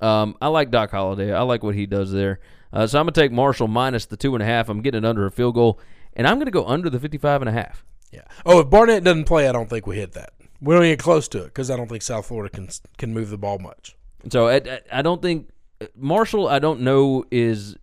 Um, 0.00 0.36
I 0.42 0.48
like 0.48 0.70
Doc 0.70 0.90
Holliday. 0.90 1.32
I 1.32 1.42
like 1.42 1.62
what 1.62 1.74
he 1.74 1.86
does 1.86 2.12
there. 2.12 2.40
Uh, 2.72 2.86
so 2.86 2.98
I'm 2.98 3.06
going 3.06 3.14
to 3.14 3.20
take 3.20 3.32
Marshall 3.32 3.68
minus 3.68 4.06
the 4.06 4.16
two 4.16 4.34
and 4.34 4.42
a 4.42 4.46
half. 4.46 4.68
I'm 4.68 4.82
getting 4.82 5.04
it 5.04 5.08
under 5.08 5.24
a 5.26 5.30
field 5.30 5.54
goal, 5.54 5.80
and 6.14 6.26
I'm 6.26 6.36
going 6.36 6.46
to 6.46 6.50
go 6.52 6.66
under 6.66 6.90
the 6.90 7.00
55 7.00 7.42
and 7.42 7.48
a 7.48 7.52
half. 7.52 7.84
Yeah. 8.12 8.22
Oh, 8.44 8.60
if 8.60 8.68
Barnett 8.70 9.04
doesn't 9.04 9.24
play, 9.24 9.48
I 9.48 9.52
don't 9.52 9.70
think 9.70 9.86
we 9.86 9.96
hit 9.96 10.12
that. 10.12 10.32
We 10.60 10.74
don't 10.74 10.82
get 10.84 10.98
close 10.98 11.28
to 11.28 11.38
it 11.42 11.44
because 11.46 11.70
I 11.70 11.76
don't 11.76 11.88
think 11.88 12.02
South 12.02 12.26
Florida 12.26 12.50
can 12.54 12.68
can 12.96 13.14
move 13.14 13.30
the 13.30 13.38
ball 13.38 13.58
much. 13.58 13.96
So 14.30 14.48
I, 14.48 14.56
I- 14.56 14.80
I 14.92 15.02
don't 15.02 15.22
think 15.22 15.50
Marshall. 15.96 16.48
I 16.48 16.58
don't 16.58 16.80
know 16.80 17.24
is 17.30 17.76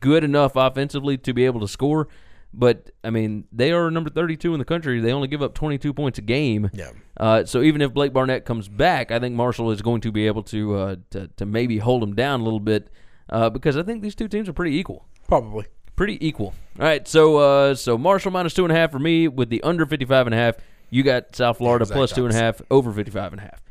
good 0.00 0.22
enough 0.24 0.52
offensively 0.54 1.18
to 1.18 1.32
be 1.34 1.44
able 1.44 1.60
to 1.60 1.68
score. 1.68 2.08
But 2.54 2.90
I 3.02 3.10
mean, 3.10 3.44
they 3.50 3.72
are 3.72 3.90
number 3.90 4.10
32 4.10 4.52
in 4.52 4.58
the 4.58 4.64
country. 4.64 5.00
They 5.00 5.12
only 5.12 5.28
give 5.28 5.42
up 5.42 5.54
22 5.54 5.94
points 5.94 6.18
a 6.18 6.22
game. 6.22 6.70
Yeah. 6.72 6.90
Uh, 7.16 7.44
so 7.44 7.62
even 7.62 7.80
if 7.80 7.94
Blake 7.94 8.12
Barnett 8.12 8.44
comes 8.44 8.68
back, 8.68 9.10
I 9.10 9.18
think 9.18 9.34
Marshall 9.34 9.70
is 9.70 9.80
going 9.80 10.02
to 10.02 10.12
be 10.12 10.26
able 10.26 10.42
to 10.44 10.74
uh, 10.76 10.96
to, 11.10 11.28
to 11.28 11.46
maybe 11.46 11.78
hold 11.78 12.02
him 12.02 12.14
down 12.14 12.40
a 12.40 12.44
little 12.44 12.60
bit 12.60 12.88
uh, 13.30 13.48
because 13.48 13.76
I 13.76 13.82
think 13.82 14.02
these 14.02 14.14
two 14.14 14.28
teams 14.28 14.48
are 14.48 14.52
pretty 14.52 14.76
equal. 14.76 15.06
Probably. 15.28 15.66
Pretty 15.96 16.24
equal. 16.26 16.54
All 16.78 16.84
right, 16.86 17.06
so 17.06 17.36
uh, 17.38 17.74
so 17.74 17.96
Marshall 17.96 18.32
minus 18.32 18.54
two 18.54 18.64
and 18.64 18.72
a 18.72 18.76
half 18.76 18.90
for 18.90 18.98
me 18.98 19.28
with 19.28 19.48
the 19.50 19.62
under 19.62 19.86
55 19.86 20.26
and 20.26 20.34
a 20.34 20.38
half. 20.38 20.56
You 20.90 21.02
got 21.02 21.34
South 21.34 21.58
Florida 21.58 21.84
exact 21.84 21.96
plus 21.96 22.12
two 22.12 22.26
and 22.26 22.34
a 22.34 22.38
half 22.38 22.60
over 22.70 22.92
55 22.92 23.32
and 23.32 23.40
a 23.40 23.44
half. 23.44 23.62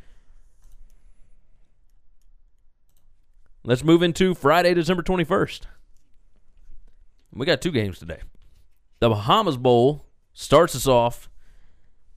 Let's 3.64 3.84
move 3.84 4.02
into 4.02 4.34
Friday, 4.34 4.74
December 4.74 5.04
21st. 5.04 5.60
We 7.32 7.46
got 7.46 7.60
two 7.60 7.70
games 7.70 8.00
today. 8.00 8.18
The 9.02 9.08
Bahamas 9.08 9.56
Bowl 9.56 10.06
starts 10.32 10.76
us 10.76 10.86
off 10.86 11.28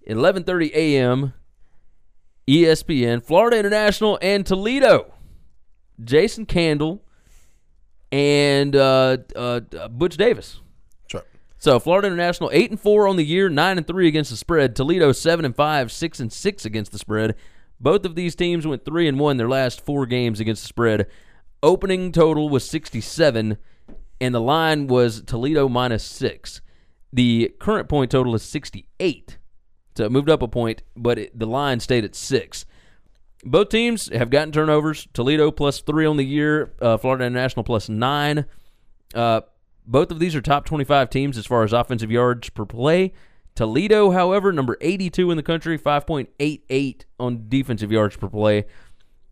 11:30 0.08 0.72
a.m. 0.75 1.34
ESPN, 2.48 3.25
Florida 3.25 3.58
International 3.58 4.20
and 4.22 4.46
Toledo. 4.46 5.12
Jason 6.04 6.46
Candle 6.46 7.04
and 8.12 8.75
uh, 8.75 9.18
uh, 9.36 9.62
Butch 9.89 10.15
Davis. 10.15 10.62
Right. 11.12 11.24
So 11.58 11.80
Florida 11.80 12.06
International 12.06 12.51
eight 12.54 12.70
and 12.70 12.80
four 12.80 13.08
on 13.08 13.15
the 13.15 13.25
year, 13.25 13.50
nine 13.50 13.80
and 13.80 13.88
three 13.88 14.08
against 14.08 14.30
the 14.30 14.38
spread. 14.38 14.75
Toledo 14.75 15.12
seven 15.12 15.44
and 15.44 15.56
five, 15.56 15.92
six 15.92 16.20
and 16.20 16.32
six 16.32 16.65
against 16.65 16.92
the 16.92 17.00
spread. 17.00 17.34
Both 17.80 18.06
of 18.06 18.13
these 18.13 18.36
teams 18.36 18.68
went 18.68 18.86
three 18.86 19.08
and 19.08 19.20
one 19.20 19.38
their 19.38 19.50
last 19.50 19.84
four 19.84 20.06
games 20.06 20.39
against 20.39 20.62
the 20.62 20.68
spread. 20.68 21.08
Opening 21.63 22.12
total 22.12 22.48
was 22.48 22.63
sixty 22.63 23.01
seven, 23.01 23.58
and 24.22 24.36
the 24.36 24.39
line 24.39 24.86
was 24.86 25.24
Toledo 25.24 25.68
minus 25.68 26.04
six. 26.04 26.62
The 27.15 27.55
current 27.60 27.88
point 27.88 28.12
total 28.12 28.36
is 28.36 28.43
sixty 28.43 28.89
eight, 29.00 29.38
so 29.95 30.03
it 30.03 30.12
moved 30.12 30.29
up 30.29 30.41
a 30.41 30.50
point, 30.50 30.84
but 30.98 31.17
it, 31.17 31.39
the 31.39 31.48
line 31.48 31.79
stayed 31.79 32.03
at 32.03 32.13
six. 32.13 32.65
Both 33.45 33.69
teams 33.69 34.12
have 34.13 34.29
gotten 34.29 34.51
turnovers. 34.51 35.07
Toledo 35.13 35.50
plus 35.50 35.79
three 35.79 36.05
on 36.05 36.17
the 36.17 36.25
year. 36.25 36.74
Uh, 36.81 36.98
Florida 36.98 37.24
International 37.24 37.63
plus 37.63 37.88
nine. 37.88 38.45
Uh, 39.13 39.41
both 39.88 40.12
of 40.12 40.19
these 40.19 40.36
are 40.36 40.41
top 40.41 40.65
25 40.65 41.10
teams 41.10 41.38
as 41.38 41.45
far 41.45 41.63
as 41.63 41.72
offensive 41.72 42.12
yards 42.12 42.50
per 42.50 42.65
play. 42.65 43.13
Toledo, 43.55 44.12
however, 44.12 44.51
number 44.51 44.77
82 44.81 45.31
in 45.31 45.38
the 45.38 45.43
country, 45.43 45.79
5.88 45.79 47.05
on 47.17 47.45
defensive 47.48 47.93
yards 47.93 48.17
per 48.17 48.27
play. 48.27 48.65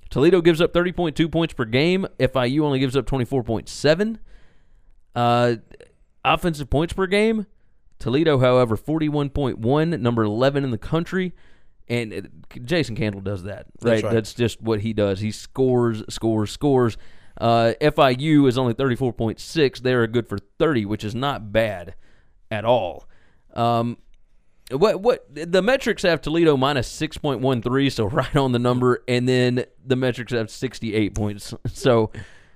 Toledo 0.09 0.41
gives 0.41 0.61
up 0.61 0.71
30.2 0.71 1.29
points 1.29 1.53
per 1.53 1.65
game. 1.65 2.07
FIU 2.17 2.61
only 2.61 2.79
gives 2.79 2.95
up 2.95 3.05
24.7. 3.05 4.19
Uh, 5.15 5.55
offensive 6.23 6.69
points 6.69 6.93
per 6.93 7.07
game. 7.07 7.45
Toledo, 8.03 8.37
however, 8.37 8.75
41.1, 8.75 9.99
number 10.01 10.23
11 10.23 10.65
in 10.65 10.71
the 10.71 10.77
country. 10.77 11.31
And 11.87 12.11
it- 12.11 12.31
Jason 12.65 12.97
Candle 12.97 13.21
does 13.21 13.43
that, 13.43 13.67
right? 13.81 13.91
That's 13.93 14.03
right. 14.03 14.13
That's 14.13 14.33
just 14.33 14.61
what 14.61 14.81
he 14.81 14.91
does. 14.91 15.21
He 15.21 15.31
scores, 15.31 16.03
scores, 16.09 16.51
scores. 16.51 16.97
Uh, 17.39 17.73
FIU 17.81 18.45
is 18.47 18.57
only 18.57 18.73
34.6. 18.73 19.81
They're 19.81 20.05
good 20.07 20.27
for 20.27 20.37
30, 20.59 20.85
which 20.85 21.03
is 21.05 21.15
not 21.15 21.53
bad 21.53 21.95
at 22.51 22.65
all. 22.65 23.05
Um, 23.53 23.97
what 24.71 25.01
what 25.01 25.25
the 25.33 25.61
metrics 25.61 26.03
have 26.03 26.21
Toledo 26.21 26.57
minus 26.57 26.89
6.13, 26.89 27.91
so 27.91 28.05
right 28.09 28.35
on 28.35 28.51
the 28.51 28.59
number, 28.59 29.01
and 29.07 29.27
then 29.29 29.63
the 29.85 29.95
metrics 29.95 30.33
have 30.33 30.49
68 30.49 31.15
points. 31.15 31.53
So, 31.67 32.11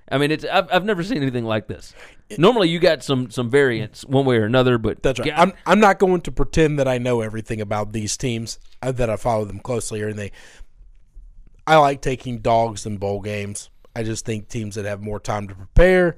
I 0.09 0.17
mean, 0.17 0.31
it's 0.31 0.45
I've, 0.45 0.71
I've 0.71 0.85
never 0.85 1.03
seen 1.03 1.17
anything 1.17 1.45
like 1.45 1.67
this. 1.67 1.93
Normally, 2.37 2.69
you 2.69 2.79
got 2.79 3.03
some 3.03 3.29
some 3.29 3.49
variance 3.49 4.05
one 4.05 4.25
way 4.25 4.37
or 4.37 4.45
another, 4.45 4.77
but 4.77 5.03
That's 5.03 5.19
right. 5.19 5.29
God, 5.29 5.39
I'm 5.39 5.53
I'm 5.65 5.79
not 5.79 5.99
going 5.99 6.21
to 6.21 6.31
pretend 6.31 6.79
that 6.79 6.87
I 6.87 6.97
know 6.97 7.21
everything 7.21 7.61
about 7.61 7.93
these 7.93 8.15
teams 8.17 8.59
uh, 8.81 8.91
that 8.93 9.09
I 9.09 9.17
follow 9.17 9.45
them 9.45 9.59
closely 9.59 10.01
or 10.01 10.07
anything. 10.07 10.31
I 11.65 11.77
like 11.77 12.01
taking 12.01 12.39
dogs 12.39 12.85
in 12.85 12.97
bowl 12.97 13.21
games. 13.21 13.69
I 13.95 14.03
just 14.03 14.25
think 14.25 14.47
teams 14.47 14.75
that 14.75 14.85
have 14.85 15.01
more 15.01 15.19
time 15.19 15.47
to 15.47 15.55
prepare 15.55 16.17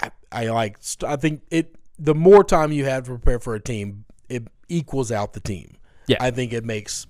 I, 0.00 0.10
I 0.32 0.46
like 0.48 0.78
I 1.04 1.16
think 1.16 1.42
it 1.50 1.74
the 1.98 2.14
more 2.14 2.44
time 2.44 2.72
you 2.72 2.84
have 2.84 3.04
to 3.04 3.10
prepare 3.10 3.38
for 3.38 3.54
a 3.54 3.60
team, 3.60 4.04
it 4.28 4.48
equals 4.68 5.10
out 5.10 5.32
the 5.32 5.40
team. 5.40 5.76
Yeah. 6.06 6.18
I 6.20 6.30
think 6.30 6.52
it 6.52 6.64
makes 6.64 7.06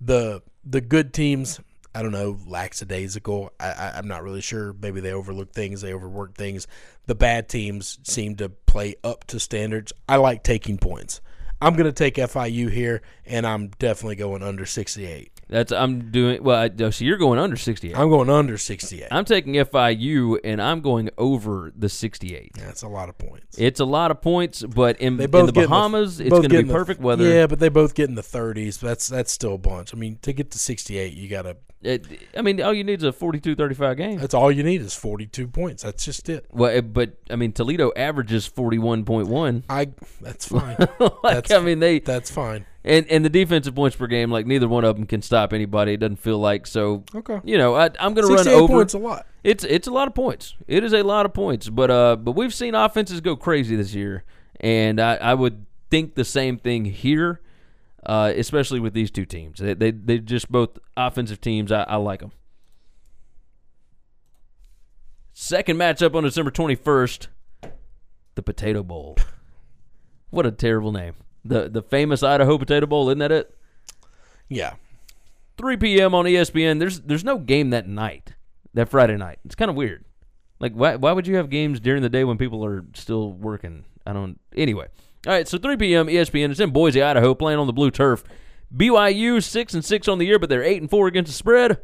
the 0.00 0.42
the 0.64 0.80
good 0.80 1.12
teams 1.12 1.60
I 1.94 2.02
don't 2.02 2.12
know, 2.12 2.38
lackadaisical. 2.46 3.52
I, 3.58 3.66
I, 3.70 3.92
I'm 3.96 4.06
not 4.06 4.22
really 4.22 4.40
sure. 4.40 4.74
Maybe 4.80 5.00
they 5.00 5.12
overlook 5.12 5.52
things, 5.52 5.80
they 5.80 5.92
overwork 5.92 6.34
things. 6.34 6.66
The 7.06 7.14
bad 7.14 7.48
teams 7.48 7.98
seem 8.04 8.36
to 8.36 8.48
play 8.48 8.94
up 9.02 9.26
to 9.28 9.40
standards. 9.40 9.92
I 10.08 10.16
like 10.16 10.42
taking 10.42 10.78
points. 10.78 11.20
I'm 11.60 11.74
going 11.74 11.86
to 11.86 11.92
take 11.92 12.14
FIU 12.14 12.70
here, 12.70 13.02
and 13.26 13.46
I'm 13.46 13.68
definitely 13.78 14.16
going 14.16 14.42
under 14.42 14.64
68. 14.64 15.39
That's 15.50 15.72
I'm 15.72 16.10
doing 16.10 16.42
well. 16.42 16.56
I, 16.56 16.90
so 16.90 17.04
you're 17.04 17.18
going 17.18 17.38
under 17.38 17.56
68. 17.56 17.96
I'm 17.98 18.08
going 18.08 18.30
under 18.30 18.56
68. 18.56 19.08
I'm 19.10 19.24
taking 19.24 19.54
FIU 19.54 20.38
and 20.44 20.62
I'm 20.62 20.80
going 20.80 21.10
over 21.18 21.72
the 21.76 21.88
68. 21.88 22.52
That's 22.54 22.82
a 22.82 22.88
lot 22.88 23.08
of 23.08 23.18
points. 23.18 23.58
It's 23.58 23.80
a 23.80 23.84
lot 23.84 24.10
of 24.12 24.22
points, 24.22 24.62
but 24.62 24.98
in, 25.00 25.20
in 25.20 25.30
the 25.30 25.52
Bahamas, 25.52 26.20
it's 26.20 26.30
going 26.30 26.44
to 26.44 26.48
be 26.48 26.56
in 26.58 26.68
the- 26.68 26.72
perfect 26.72 27.00
weather. 27.00 27.28
Yeah, 27.28 27.46
but 27.48 27.58
they 27.58 27.68
both 27.68 27.94
get 27.94 28.08
in 28.08 28.14
the 28.14 28.22
30s. 28.22 28.78
That's 28.78 29.08
that's 29.08 29.32
still 29.32 29.54
a 29.54 29.58
bunch. 29.58 29.92
I 29.92 29.98
mean, 29.98 30.18
to 30.22 30.32
get 30.32 30.50
to 30.52 30.58
68, 30.58 31.12
you 31.12 31.28
got 31.28 31.42
to. 31.42 31.56
I 32.36 32.42
mean, 32.42 32.60
all 32.60 32.74
you 32.74 32.84
need 32.84 32.98
is 33.00 33.04
a 33.04 33.12
42-35 33.12 33.96
game. 33.96 34.18
That's 34.18 34.34
all 34.34 34.52
you 34.52 34.62
need 34.62 34.82
is 34.82 34.94
42 34.94 35.48
points. 35.48 35.82
That's 35.82 36.04
just 36.04 36.28
it. 36.28 36.44
Well, 36.52 36.82
but 36.82 37.14
I 37.30 37.36
mean, 37.36 37.52
Toledo 37.52 37.90
averages 37.96 38.46
41.1. 38.48 39.64
I. 39.68 39.88
That's 40.20 40.46
fine. 40.48 40.76
like, 40.78 41.22
That's- 41.22 41.50
I 41.50 41.60
mean, 41.64 41.80
they 41.80 41.98
that's 42.00 42.30
fine. 42.30 42.66
And 42.84 43.06
and 43.08 43.24
the 43.24 43.28
defensive 43.28 43.74
points 43.74 43.96
per 43.96 44.06
game, 44.06 44.30
like 44.30 44.46
neither 44.46 44.68
one 44.68 44.84
of 44.84 44.96
them 44.96 45.06
can 45.06 45.22
stop 45.22 45.52
anybody. 45.52 45.94
It 45.94 46.00
doesn't 46.00 46.16
feel 46.16 46.38
like 46.38 46.66
so. 46.66 47.04
Okay. 47.14 47.40
You 47.44 47.58
know, 47.58 47.74
I, 47.74 47.90
I'm 47.98 48.14
going 48.14 48.26
to 48.26 48.34
run 48.34 48.44
68 48.44 48.54
over. 48.54 48.72
points 48.72 48.94
a 48.94 48.98
lot. 48.98 49.26
It's 49.44 49.64
it's 49.64 49.86
a 49.86 49.90
lot 49.90 50.08
of 50.08 50.14
points. 50.14 50.54
It 50.66 50.84
is 50.84 50.92
a 50.92 51.02
lot 51.02 51.26
of 51.26 51.34
points, 51.34 51.68
but 51.68 51.90
uh, 51.90 52.16
but 52.16 52.32
we've 52.32 52.54
seen 52.54 52.74
offenses 52.74 53.20
go 53.20 53.36
crazy 53.36 53.76
this 53.76 53.94
year, 53.94 54.24
and 54.60 55.00
I, 55.00 55.16
I 55.16 55.34
would 55.34 55.66
think 55.90 56.14
the 56.14 56.24
same 56.24 56.58
thing 56.58 56.86
here, 56.86 57.40
uh, 58.04 58.32
especially 58.34 58.80
with 58.80 58.94
these 58.94 59.10
two 59.10 59.26
teams. 59.26 59.58
They 59.58 59.74
they 59.74 59.90
they 59.90 60.18
just 60.18 60.50
both 60.50 60.78
offensive 60.96 61.40
teams. 61.40 61.72
I, 61.72 61.82
I 61.82 61.96
like 61.96 62.20
them. 62.20 62.32
Second 65.32 65.76
matchup 65.76 66.14
on 66.14 66.24
December 66.24 66.50
twenty 66.50 66.74
first, 66.74 67.28
the 68.34 68.42
Potato 68.42 68.82
Bowl. 68.82 69.16
What 70.32 70.46
a 70.46 70.52
terrible 70.52 70.92
name. 70.92 71.14
The 71.44 71.68
the 71.68 71.82
famous 71.82 72.22
Idaho 72.22 72.58
Potato 72.58 72.86
Bowl, 72.86 73.08
isn't 73.08 73.18
that 73.18 73.32
it? 73.32 73.56
Yeah. 74.48 74.74
3 75.56 75.76
p.m. 75.76 76.14
on 76.14 76.24
ESPN. 76.24 76.78
There's 76.78 77.00
there's 77.00 77.24
no 77.24 77.38
game 77.38 77.70
that 77.70 77.86
night. 77.88 78.34
that 78.74 78.88
Friday 78.88 79.16
night. 79.16 79.38
It's 79.44 79.54
kind 79.54 79.70
of 79.70 79.76
weird. 79.76 80.04
Like, 80.58 80.72
why, 80.72 80.96
why 80.96 81.12
would 81.12 81.26
you 81.26 81.36
have 81.36 81.48
games 81.48 81.80
during 81.80 82.02
the 82.02 82.08
day 82.10 82.24
when 82.24 82.36
people 82.36 82.64
are 82.64 82.84
still 82.94 83.32
working? 83.32 83.84
I 84.06 84.12
don't. 84.12 84.38
Anyway. 84.54 84.88
All 85.26 85.32
right, 85.32 85.46
so 85.46 85.58
3 85.58 85.76
p.m. 85.76 86.06
ESPN. 86.06 86.50
It's 86.50 86.60
in 86.60 86.70
Boise, 86.70 87.02
Idaho, 87.02 87.34
playing 87.34 87.58
on 87.58 87.66
the 87.66 87.72
blue 87.74 87.90
turf. 87.90 88.24
BYU 88.74 89.42
six 89.42 89.74
and 89.74 89.84
six 89.84 90.08
on 90.08 90.18
the 90.18 90.26
year, 90.26 90.38
but 90.38 90.48
they're 90.48 90.62
eight 90.62 90.80
and 90.80 90.88
four 90.88 91.06
against 91.08 91.30
the 91.30 91.36
spread. 91.36 91.78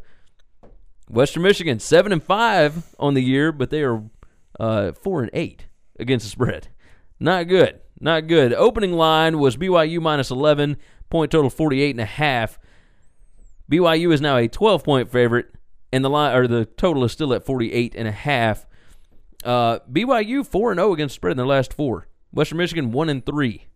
Western 1.10 1.42
Michigan 1.42 1.78
seven 1.78 2.12
and 2.12 2.22
five 2.22 2.94
on 2.98 3.14
the 3.14 3.22
year, 3.22 3.52
but 3.52 3.70
they 3.70 3.82
are 3.82 4.02
uh, 4.58 4.92
four 4.92 5.20
and 5.22 5.30
eight 5.34 5.66
against 5.98 6.24
the 6.24 6.30
spread. 6.30 6.68
Not 7.20 7.48
good. 7.48 7.80
Not 8.00 8.26
good. 8.26 8.52
Opening 8.52 8.92
line 8.92 9.38
was 9.38 9.56
BYU 9.56 10.00
minus 10.00 10.30
11, 10.30 10.76
point 11.08 11.30
total 11.30 11.50
48 11.50 11.90
and 11.90 12.00
a 12.00 12.04
half. 12.04 12.58
BYU 13.70 14.12
is 14.12 14.20
now 14.20 14.36
a 14.36 14.48
12 14.48 14.84
point 14.84 15.10
favorite, 15.10 15.54
and 15.92 16.04
the 16.04 16.10
line 16.10 16.36
or 16.36 16.46
the 16.46 16.64
total 16.64 17.04
is 17.04 17.12
still 17.12 17.32
at 17.32 17.44
48 17.44 17.94
and 17.96 18.06
a 18.06 18.12
half. 18.12 18.66
Uh, 19.44 19.78
BYU 19.90 20.46
4 20.46 20.72
and 20.72 20.78
0 20.78 20.92
against 20.92 21.14
spread 21.14 21.32
in 21.32 21.36
their 21.36 21.46
last 21.46 21.72
four. 21.72 22.08
Western 22.32 22.58
Michigan 22.58 22.92
1 22.92 23.08
and 23.08 23.24
3 23.24 23.66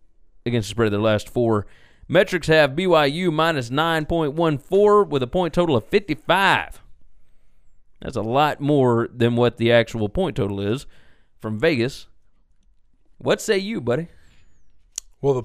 against 0.45 0.69
the 0.69 0.71
spread 0.71 0.87
of 0.87 0.91
their 0.91 1.01
last 1.01 1.29
four. 1.29 1.65
Metrics 2.07 2.47
have 2.47 2.71
BYU 2.71 3.31
minus 3.31 3.69
9.14 3.69 5.07
with 5.07 5.23
a 5.23 5.27
point 5.27 5.53
total 5.53 5.77
of 5.77 5.85
55. 5.85 6.81
That's 8.01 8.15
a 8.15 8.21
lot 8.21 8.59
more 8.59 9.07
than 9.13 9.35
what 9.35 9.57
the 9.57 9.71
actual 9.71 10.09
point 10.09 10.35
total 10.35 10.59
is 10.59 10.85
from 11.39 11.59
Vegas. 11.59 12.07
What 13.21 13.39
say 13.39 13.57
you, 13.59 13.81
buddy? 13.81 14.07
Well, 15.21 15.33
the 15.33 15.43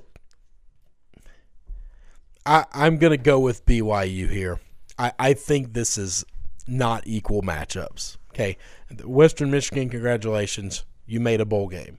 I, 2.46 2.64
I'm 2.72 2.96
going 2.96 3.10
to 3.10 3.16
go 3.16 3.38
with 3.40 3.66
BYU 3.66 4.30
here. 4.30 4.60
I, 4.98 5.12
I 5.18 5.34
think 5.34 5.72
this 5.74 5.98
is 5.98 6.24
not 6.66 7.02
equal 7.06 7.42
matchups. 7.42 8.16
Okay. 8.30 8.56
Western 9.04 9.50
Michigan, 9.50 9.90
congratulations. 9.90 10.84
You 11.06 11.20
made 11.20 11.40
a 11.40 11.44
bowl 11.44 11.68
game. 11.68 11.98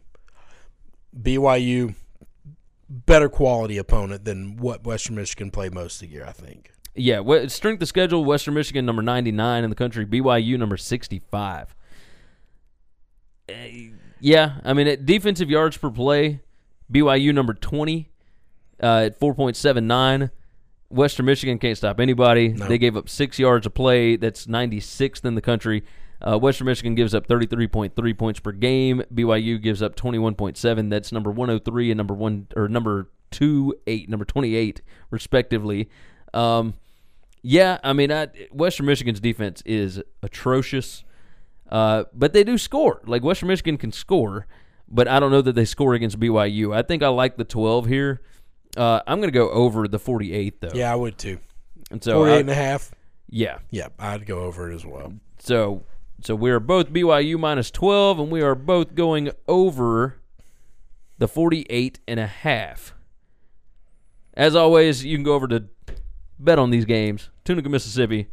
BYU, 1.21 1.95
better 2.89 3.29
quality 3.29 3.77
opponent 3.77 4.23
than 4.23 4.57
what 4.57 4.83
Western 4.83 5.15
Michigan 5.15 5.51
played 5.51 5.73
most 5.73 6.01
of 6.01 6.07
the 6.07 6.13
year, 6.13 6.25
I 6.25 6.31
think. 6.31 6.71
Yeah, 6.95 7.21
strength 7.47 7.81
of 7.81 7.87
schedule 7.87 8.25
Western 8.25 8.53
Michigan 8.53 8.85
number 8.85 9.01
99 9.03 9.63
in 9.63 9.69
the 9.69 9.75
country, 9.75 10.05
BYU 10.05 10.57
number 10.57 10.77
65. 10.77 11.75
Uh, 13.49 13.53
yeah, 14.19 14.59
I 14.63 14.73
mean, 14.73 14.87
at 14.87 15.05
defensive 15.05 15.49
yards 15.49 15.77
per 15.77 15.89
play, 15.89 16.41
BYU 16.91 17.33
number 17.33 17.53
20 17.53 18.09
uh, 18.81 18.85
at 19.05 19.19
4.79. 19.19 20.31
Western 20.89 21.25
Michigan 21.25 21.59
can't 21.59 21.77
stop 21.77 21.99
anybody. 21.99 22.49
No. 22.49 22.67
They 22.67 22.77
gave 22.77 22.95
up 22.95 23.09
six 23.09 23.37
yards 23.39 23.65
a 23.65 23.69
play. 23.69 24.15
That's 24.15 24.45
96th 24.47 25.25
in 25.25 25.35
the 25.35 25.41
country. 25.41 25.83
Uh, 26.21 26.37
Western 26.39 26.65
Michigan 26.65 26.95
gives 26.95 27.13
up 27.13 27.27
33.3 27.27 28.17
points 28.17 28.39
per 28.39 28.51
game. 28.51 29.03
BYU 29.13 29.61
gives 29.61 29.81
up 29.81 29.95
21.7. 29.95 30.89
That's 30.89 31.11
number 31.11 31.29
103 31.29 31.91
and 31.91 31.97
number 31.97 32.13
one 32.13 32.47
or 32.55 32.67
number 32.67 33.09
two 33.29 33.75
eight, 33.85 34.09
number 34.09 34.25
28 34.25 34.81
respectively. 35.11 35.89
Um, 36.33 36.75
yeah, 37.41 37.77
I 37.83 37.93
mean, 37.93 38.11
I, 38.11 38.27
Western 38.51 38.87
Michigan's 38.87 39.19
defense 39.19 39.61
is 39.65 40.01
atrocious, 40.23 41.03
uh, 41.69 42.03
but 42.13 42.33
they 42.33 42.43
do 42.43 42.57
score. 42.57 43.01
Like 43.05 43.23
Western 43.23 43.47
Michigan 43.47 43.77
can 43.77 43.91
score, 43.91 44.47
but 44.87 45.07
I 45.07 45.19
don't 45.19 45.31
know 45.31 45.41
that 45.41 45.53
they 45.53 45.65
score 45.65 45.93
against 45.93 46.19
BYU. 46.19 46.75
I 46.75 46.81
think 46.81 47.03
I 47.03 47.07
like 47.09 47.37
the 47.37 47.43
12 47.43 47.85
here. 47.87 48.21
Uh, 48.75 49.01
I'm 49.07 49.19
going 49.19 49.31
to 49.31 49.37
go 49.37 49.49
over 49.49 49.87
the 49.87 49.99
48 49.99 50.61
though. 50.61 50.71
Yeah, 50.73 50.91
I 50.91 50.95
would 50.95 51.17
too. 51.17 51.39
and 51.91 52.03
so 52.03 52.13
48 52.19 52.33
I- 52.35 52.39
and 52.39 52.49
a 52.49 52.53
half. 52.55 52.91
yeah, 53.29 53.59
Yeah, 53.71 53.87
I'd 53.99 54.25
go 54.25 54.39
over 54.39 54.71
it 54.71 54.75
as 54.75 54.85
well. 54.85 55.13
so 55.39 55.83
so 56.21 56.35
we 56.35 56.49
are 56.51 56.59
both 56.59 56.89
BYU 56.91 57.39
minus 57.39 57.69
12 57.71 58.19
and 58.19 58.31
we 58.31 58.41
are 58.41 58.55
both 58.55 58.95
going 58.95 59.29
over 59.47 60.17
the 61.19 61.27
48 61.27 61.99
and 62.07 62.19
a 62.19 62.25
half. 62.27 62.93
As 64.33 64.55
always, 64.55 65.03
you 65.05 65.17
can 65.17 65.23
go 65.23 65.33
over 65.33 65.47
to 65.47 65.65
bet 66.39 66.59
on 66.59 66.69
these 66.69 66.85
games. 66.85 67.29
Tunica, 67.43 67.69
Mississippi, 67.69 68.27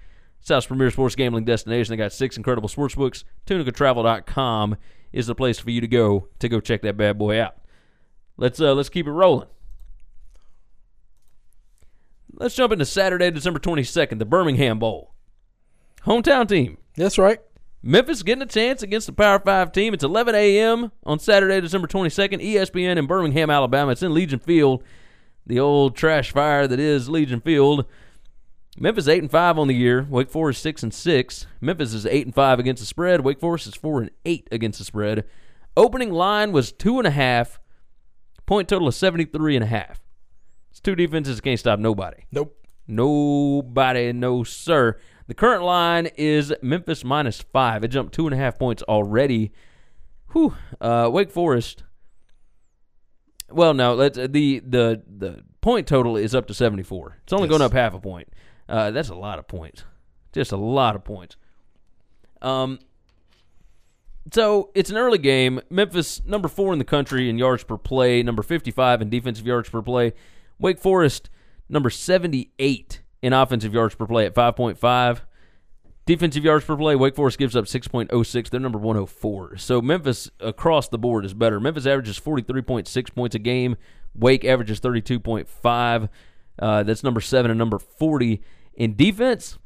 South's 0.44 0.66
premier 0.66 0.90
sports 0.90 1.16
gambling 1.16 1.46
destination. 1.46 1.90
They 1.90 1.96
got 1.96 2.12
six 2.12 2.36
incredible 2.36 2.68
sports 2.68 2.94
books. 2.94 3.24
TunicaTravel.com 3.46 4.76
is 5.10 5.26
the 5.26 5.34
place 5.34 5.58
for 5.58 5.70
you 5.70 5.80
to 5.80 5.88
go 5.88 6.28
to 6.38 6.48
go 6.50 6.60
check 6.60 6.82
that 6.82 6.98
bad 6.98 7.18
boy 7.18 7.40
out. 7.40 7.56
Let's 8.36 8.60
uh 8.60 8.74
let's 8.74 8.90
keep 8.90 9.06
it 9.06 9.12
rolling. 9.12 9.48
Let's 12.34 12.54
jump 12.54 12.72
into 12.72 12.84
Saturday, 12.84 13.30
December 13.30 13.58
22nd, 13.58 14.18
the 14.18 14.24
Birmingham 14.26 14.78
Bowl. 14.78 15.14
Hometown 16.04 16.46
team 16.46 16.76
That's 16.94 17.16
right. 17.16 17.40
Memphis 17.82 18.22
getting 18.22 18.42
a 18.42 18.46
chance 18.46 18.82
against 18.82 19.06
the 19.06 19.12
Power 19.14 19.38
Five 19.38 19.72
team. 19.72 19.94
It's 19.94 20.04
11 20.04 20.34
a.m. 20.34 20.92
on 21.04 21.18
Saturday, 21.18 21.60
December 21.60 21.86
22nd. 21.88 22.42
ESPN 22.42 22.98
in 22.98 23.06
Birmingham, 23.06 23.48
Alabama. 23.48 23.92
It's 23.92 24.02
in 24.02 24.12
Legion 24.12 24.40
Field, 24.40 24.82
the 25.46 25.60
old 25.60 25.96
trash 25.96 26.32
fire 26.32 26.66
that 26.66 26.80
is 26.80 27.08
Legion 27.08 27.40
Field. 27.40 27.86
Memphis 28.78 29.06
eight 29.08 29.22
and 29.22 29.30
five 29.30 29.58
on 29.58 29.68
the 29.68 29.74
year. 29.74 30.06
Wake 30.10 30.30
Forest 30.30 30.60
six 30.62 30.82
and 30.82 30.92
six. 30.92 31.46
Memphis 31.60 31.94
is 31.94 32.06
eight 32.06 32.26
and 32.26 32.34
five 32.34 32.58
against 32.58 32.80
the 32.80 32.86
spread. 32.86 33.20
Wake 33.22 33.38
Forest 33.40 33.66
is 33.68 33.74
four 33.74 34.00
and 34.00 34.10
eight 34.24 34.48
against 34.50 34.78
the 34.78 34.84
spread. 34.84 35.24
Opening 35.76 36.12
line 36.12 36.52
was 36.52 36.72
two 36.72 36.98
and 36.98 37.06
a 37.06 37.10
half. 37.12 37.60
Point 38.46 38.68
total 38.68 38.88
of 38.88 38.94
73 38.94 39.56
and 39.56 39.64
a 39.64 39.68
half. 39.68 40.00
It's 40.70 40.80
two 40.80 40.94
defenses 40.94 41.36
that 41.36 41.42
can't 41.42 41.58
stop 41.58 41.78
nobody. 41.78 42.24
Nope. 42.32 42.56
Nobody, 42.86 44.12
no 44.12 44.44
sir. 44.44 44.98
The 45.26 45.34
current 45.34 45.62
line 45.62 46.06
is 46.18 46.52
Memphis 46.60 47.02
minus 47.04 47.40
five. 47.40 47.82
It 47.84 47.88
jumped 47.88 48.12
two 48.12 48.26
and 48.26 48.34
a 48.34 48.36
half 48.36 48.58
points 48.58 48.82
already. 48.82 49.52
Whew. 50.32 50.54
Uh, 50.80 51.08
Wake 51.12 51.30
Forest. 51.30 51.84
Well, 53.50 53.72
no. 53.72 53.94
Let's 53.94 54.16
the 54.18 54.60
the 54.60 55.02
the 55.06 55.42
point 55.60 55.86
total 55.86 56.16
is 56.16 56.34
up 56.34 56.46
to 56.48 56.54
seventy 56.54 56.82
four. 56.82 57.18
It's 57.22 57.32
only 57.32 57.44
Yes. 57.48 57.50
going 57.50 57.62
up 57.62 57.72
half 57.72 57.94
a 57.94 58.00
point. 58.00 58.28
Uh, 58.68 58.90
that's 58.90 59.08
a 59.08 59.14
lot 59.14 59.38
of 59.38 59.46
points. 59.46 59.84
Just 60.32 60.52
a 60.52 60.56
lot 60.56 60.96
of 60.96 61.04
points. 61.04 61.36
Um. 62.42 62.78
So 64.32 64.70
it's 64.74 64.88
an 64.88 64.96
early 64.96 65.18
game. 65.18 65.60
Memphis, 65.68 66.24
number 66.24 66.48
four 66.48 66.72
in 66.72 66.78
the 66.78 66.84
country 66.84 67.28
in 67.28 67.36
yards 67.36 67.62
per 67.62 67.76
play, 67.76 68.22
number 68.22 68.42
55 68.42 69.02
in 69.02 69.10
defensive 69.10 69.46
yards 69.46 69.68
per 69.68 69.82
play. 69.82 70.14
Wake 70.58 70.78
Forest, 70.78 71.28
number 71.68 71.90
78 71.90 73.02
in 73.22 73.32
offensive 73.34 73.74
yards 73.74 73.94
per 73.94 74.06
play 74.06 74.24
at 74.24 74.34
5.5. 74.34 75.20
Defensive 76.06 76.44
yards 76.44 76.64
per 76.64 76.76
play, 76.76 76.94
Wake 76.94 77.14
Forest 77.14 77.38
gives 77.38 77.56
up 77.56 77.64
6.06. 77.64 78.50
They're 78.50 78.60
number 78.60 78.78
104. 78.78 79.56
So 79.56 79.80
Memphis 79.80 80.30
across 80.40 80.88
the 80.88 80.98
board 80.98 81.24
is 81.24 81.32
better. 81.32 81.58
Memphis 81.58 81.86
averages 81.86 82.20
43.6 82.20 83.14
points 83.14 83.34
a 83.34 83.38
game. 83.38 83.76
Wake 84.14 84.44
averages 84.44 84.80
32.5. 84.80 86.08
Uh, 86.58 86.82
that's 86.82 87.02
number 87.02 87.20
seven 87.20 87.50
and 87.50 87.58
number 87.58 87.78
40. 87.78 88.40
In 88.74 88.96
defense, 88.96 89.58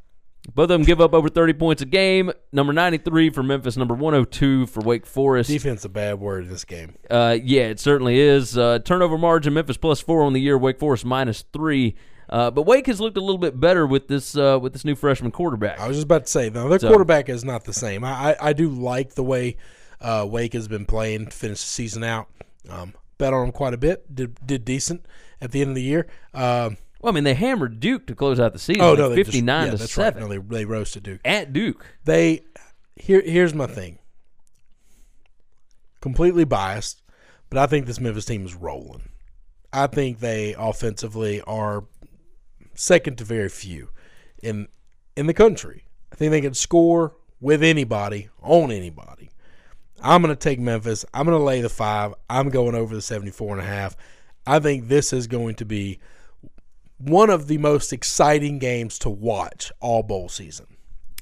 both 0.55 0.65
of 0.65 0.69
them 0.71 0.83
give 0.83 1.01
up 1.01 1.13
over 1.15 1.29
30 1.29 1.53
points 1.55 1.83
a 1.83 1.87
game. 1.87 2.31
Number 2.53 2.73
93 2.73 3.31
for 3.31 3.43
Memphis, 3.43 3.77
number 3.77 3.95
102 3.95 4.67
for 4.67 4.81
Wake 4.81 5.05
Forest. 5.07 5.51
Defense 5.51 5.85
a 5.85 5.89
bad 5.89 6.19
word 6.21 6.45
in 6.45 6.51
this 6.51 6.65
game. 6.65 6.95
Uh, 7.11 7.37
yeah, 7.43 7.63
it 7.65 7.81
certainly 7.81 8.19
is. 8.19 8.57
Uh, 8.57 8.79
turnover 8.79 9.19
margin: 9.19 9.55
Memphis 9.55 9.77
plus 9.77 10.01
four 10.01 10.23
on 10.23 10.33
the 10.33 10.41
year, 10.41 10.57
Wake 10.57 10.79
Forest 10.79 11.05
minus 11.05 11.45
three. 11.53 11.95
Uh, 12.31 12.51
but 12.51 12.63
Wake 12.63 12.87
has 12.87 13.01
looked 13.01 13.17
a 13.17 13.21
little 13.23 13.39
bit 13.39 13.59
better 13.59 13.87
with 13.87 14.09
this 14.09 14.37
uh, 14.37 14.59
with 14.61 14.73
this 14.75 14.85
new 14.85 14.95
freshman 14.95 15.31
quarterback. 15.31 15.81
I 15.81 15.89
was 15.89 15.97
just 15.97 16.05
about 16.05 16.25
to 16.27 16.31
say, 16.31 16.51
no, 16.51 16.69
their 16.69 16.79
So- 16.79 16.89
quarterback 16.89 17.29
is 17.29 17.45
not 17.45 17.65
the 17.65 17.73
same. 17.73 18.05
I, 18.05 18.33
I, 18.33 18.49
I 18.49 18.53
do 18.53 18.69
like 18.69 19.15
the 19.15 19.25
way 19.25 19.57
uh, 20.01 20.27
Wake 20.29 20.53
has 20.53 20.69
been 20.69 20.85
playing 20.85 21.27
to 21.27 21.31
finish 21.37 21.61
the 21.63 21.69
season 21.69 22.05
out. 22.05 22.29
Um, 22.69 22.93
bet 23.17 23.33
on 23.33 23.47
them 23.47 23.53
quite 23.53 23.73
a 23.73 23.79
bit. 23.79 24.15
Did 24.15 24.37
did 24.47 24.65
decent 24.67 25.07
at 25.41 25.53
the 25.53 25.61
end 25.61 25.71
of 25.71 25.77
the 25.77 25.83
year. 25.83 26.07
Um, 26.35 26.77
Well, 27.01 27.13
I 27.13 27.15
mean, 27.15 27.25
they 27.25 27.35
hammered 27.35 27.81
Duke 27.81 28.07
to 28.09 28.15
close 28.15 28.41
out 28.41 28.53
the 28.53 28.59
season. 28.59 28.83
oh 28.83 28.91
like 28.91 28.99
no, 28.99 29.15
fifty 29.15 29.41
nine 29.41 29.67
yeah, 29.67 29.71
to 29.73 29.77
that's 29.79 29.93
seven 29.93 30.25
Right. 30.25 30.31
No, 30.31 30.43
they 30.43 30.59
they 30.59 30.65
roasted 30.65 31.03
Duke. 31.05 31.21
at 31.25 31.53
Duke. 31.53 31.85
They 32.05 32.43
here 32.97 33.21
here's 33.21 33.55
my 33.55 33.67
thing. 33.67 33.99
Completely 36.01 36.45
biased, 36.45 37.03
but 37.51 37.59
I 37.59 37.67
think 37.67 37.87
this 37.87 38.01
Memphis 38.01 38.25
team 38.25 38.45
is 38.45 38.55
rolling. 38.55 39.09
I 39.73 39.87
think 39.89 40.21
they 40.21 40.55
offensively 40.57 41.41
are 41.43 41.85
second 42.75 43.19
to 43.19 43.25
very 43.25 43.49
few 43.49 43.91
in 44.43 44.69
in 45.17 45.27
the 45.27 45.35
country. 45.35 45.85
I 46.13 46.17
think 46.17 46.31
they 46.31 46.41
can 46.41 46.55
score 46.55 47.17
with 47.41 47.63
anybody 47.63 48.29
on 48.41 48.71
anybody. 48.71 49.31
I'm 50.01 50.23
going 50.23 50.35
to 50.35 50.39
take 50.39 50.61
Memphis. 50.61 51.05
I'm 51.13 51.27
going 51.27 51.37
to 51.37 51.43
lay 51.45 51.61
the 51.61 51.69
5. 51.69 52.15
I'm 52.31 52.51
going 52.51 52.77
over 52.77 52.95
the 52.95 53.03
74 53.03 53.59
and 53.59 53.61
a 53.61 53.67
half. 53.69 53.97
I 54.49 54.59
think 54.61 54.89
this 54.89 55.13
is 55.13 55.27
going 55.27 55.57
to 55.57 55.65
be 55.65 55.99
one 56.97 57.31
of 57.31 57.47
the 57.49 57.59
most 57.59 57.93
exciting 57.93 58.59
games 58.59 58.99
to 59.01 59.11
watch 59.11 59.71
all 59.81 60.03
bowl 60.03 60.29
season. 60.29 60.67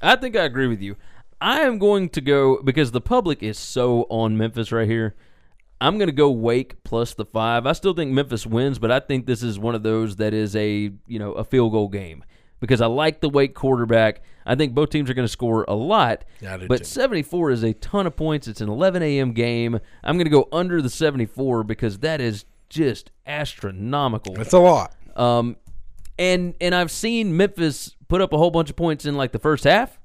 I 0.01 0.17
think 0.17 0.37
I 0.37 0.45
agree 0.45 0.69
with 0.69 0.81
you. 0.81 0.97
I 1.41 1.61
am 1.63 1.79
going 1.79 2.09
to 2.11 2.21
go 2.21 2.63
because 2.63 2.93
the 2.93 3.01
public 3.01 3.43
is 3.43 3.59
so 3.59 4.07
on 4.11 4.39
Memphis 4.39 4.73
right 4.73 4.89
here. 4.89 5.17
I'm 5.81 5.99
going 5.99 6.09
to 6.09 6.15
go 6.15 6.31
Wake 6.31 6.83
plus 6.85 7.15
the 7.15 7.27
five. 7.27 7.67
I 7.67 7.73
still 7.73 7.93
think 7.93 8.13
Memphis 8.13 8.47
wins, 8.47 8.79
but 8.79 8.91
I 8.91 9.01
think 9.01 9.27
this 9.27 9.43
is 9.43 9.59
one 9.59 9.75
of 9.75 9.83
those 9.83 10.17
that 10.17 10.33
is 10.33 10.57
a 10.57 10.93
you 11.07 11.19
know 11.19 11.33
a 11.33 11.45
field 11.45 11.73
goal 11.73 11.89
game. 11.89 12.25
because 12.61 12.81
I 12.81 12.87
like 12.87 13.21
the 13.21 13.29
Wake 13.29 13.55
quarterback. 13.55 14.23
I 14.47 14.55
think 14.55 14.75
both 14.75 14.91
teams 14.91 15.11
are 15.11 15.15
going 15.15 15.27
to 15.27 15.33
score 15.33 15.65
a 15.69 15.75
lot. 15.75 16.25
But 16.69 16.79
too. 16.79 16.85
74 16.85 17.51
is 17.51 17.63
a 17.65 17.75
ton 17.75 18.07
of 18.07 18.17
points. 18.17 18.49
It's 18.49 18.61
an 18.61 18.69
11 18.69 19.03
a.m. 19.03 19.33
game. 19.33 19.81
I'm 20.05 20.17
going 20.17 20.27
to 20.27 20.31
go 20.31 20.49
under 20.53 20.81
the 20.81 20.89
74 20.89 21.65
because 21.65 21.99
that 21.99 22.21
is 22.21 22.45
just 22.69 23.11
astronomical. 23.27 24.41
It's 24.41 24.53
a 24.53 24.59
lot. 24.59 24.95
Um, 25.17 25.57
and 26.19 26.55
and 26.61 26.75
I've 26.75 26.91
seen 26.91 27.37
Memphis 27.37 27.95
put 28.09 28.21
up 28.21 28.33
a 28.33 28.39
whole 28.39 28.51
bunch 28.51 28.71
of 28.71 28.77
points 28.77 29.05
in 29.07 29.15
like 29.17 29.33
the 29.33 29.39
first 29.39 29.65
half, 29.65 29.99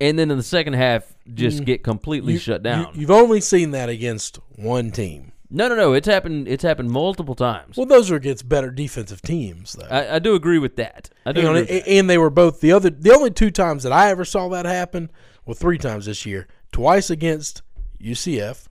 and 0.00 0.18
then 0.18 0.30
in 0.30 0.36
the 0.36 0.42
second 0.42 0.74
half 0.74 1.14
just 1.34 1.64
get 1.64 1.82
completely 1.82 2.38
shut 2.38 2.62
down. 2.62 2.92
You, 2.94 3.02
have 3.02 3.10
only 3.10 3.40
seen 3.40 3.72
that 3.72 3.88
against 3.88 4.38
one 4.56 4.90
team. 4.90 5.32
no, 5.50 5.68
no, 5.68 5.74
no. 5.74 5.92
It's 5.94 6.06
happened. 6.06 6.48
It's 6.48 6.62
happened 6.62 6.90
multiple 6.90 7.34
times. 7.34 7.76
Well, 7.76 7.86
those 7.86 8.10
are 8.10 8.16
against 8.16 8.48
better 8.48 8.70
defensive 8.70 9.22
teams, 9.22 9.74
though. 9.74 9.86
I, 9.88 10.16
I 10.16 10.18
do 10.18 10.34
agree 10.34 10.58
with 10.58 10.76
that. 10.76 11.10
I 11.26 11.32
do 11.32 11.40
You 11.40 11.46
know, 11.46 11.54
agree 11.54 11.76
with 11.76 11.86
and, 11.86 11.98
and 11.98 12.10
they 12.10 12.18
were 12.18 12.30
both 12.30 12.60
the 12.60 12.72
other. 12.72 12.90
The 12.90 13.12
only 13.14 13.30
two 13.30 13.50
times 13.50 13.82
that 13.82 13.92
I 13.92 14.10
ever 14.10 14.24
saw 14.24 14.48
that 14.50 14.66
happen, 14.66 15.10
well, 15.44 15.54
three 15.54 15.78
times 15.78 16.06
this 16.06 16.24
year. 16.26 16.46
Twice 16.70 17.10
against 17.10 17.62
UCF, 18.00 18.66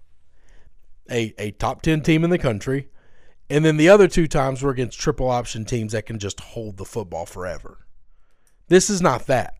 a 1.12 1.34
a 1.38 1.52
top 1.52 1.82
ten 1.82 2.02
team 2.02 2.23
in 2.23 2.30
the 2.30 2.38
country, 2.38 2.89
and 3.50 3.64
then 3.66 3.78
the 3.78 3.90
other 3.90 4.08
two 4.08 4.28
times 4.28 4.62
were 4.62 4.72
against 4.72 5.00
triple 5.00 5.30
option 5.30 5.66
teams 5.66 5.94
that 5.94 6.06
can 6.06 6.20
just 6.20 6.40
hold 6.40 6.78
the 6.78 6.86
football 6.86 7.26
forever. 7.26 7.86
This 8.68 8.90
is 8.90 9.02
not 9.02 9.28
that. 9.28 9.56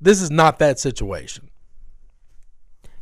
This 0.00 0.20
is 0.20 0.30
not 0.30 0.58
that 0.58 0.78
situation. 0.78 1.50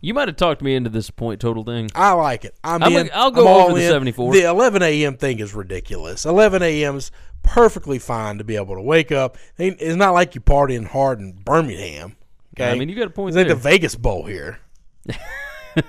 You 0.00 0.14
might 0.14 0.28
have 0.28 0.36
talked 0.36 0.62
me 0.62 0.76
into 0.76 0.90
this 0.90 1.10
point 1.10 1.40
total 1.40 1.64
thing. 1.64 1.90
I 1.94 2.12
like 2.12 2.44
it. 2.44 2.54
I'm, 2.62 2.82
I'm 2.84 2.92
in. 2.92 3.08
a- 3.08 3.12
I'll 3.12 3.32
go 3.32 3.40
I'm 3.42 3.46
all 3.48 3.60
over 3.70 3.78
the 3.78 3.84
in. 3.86 3.90
74. 3.90 4.32
The 4.32 4.42
11 4.44 4.82
a.m. 4.82 5.16
thing 5.16 5.40
is 5.40 5.54
ridiculous. 5.54 6.24
11 6.24 6.62
a.m. 6.62 6.96
is 6.96 7.10
perfectly 7.42 7.98
fine 7.98 8.38
to 8.38 8.44
be 8.44 8.54
able 8.54 8.76
to 8.76 8.80
wake 8.80 9.10
up. 9.10 9.36
It's 9.56 9.96
not 9.96 10.12
like 10.14 10.36
you're 10.36 10.42
partying 10.42 10.86
hard 10.86 11.18
in 11.18 11.32
Birmingham. 11.32 12.14
Okay, 12.56 12.70
I 12.70 12.78
mean, 12.78 12.88
you 12.88 12.94
got 12.94 13.08
a 13.08 13.10
point 13.10 13.30
It's 13.30 13.36
like 13.36 13.46
there. 13.48 13.56
the 13.56 13.60
Vegas 13.60 13.96
Bowl 13.96 14.24
here. 14.24 14.60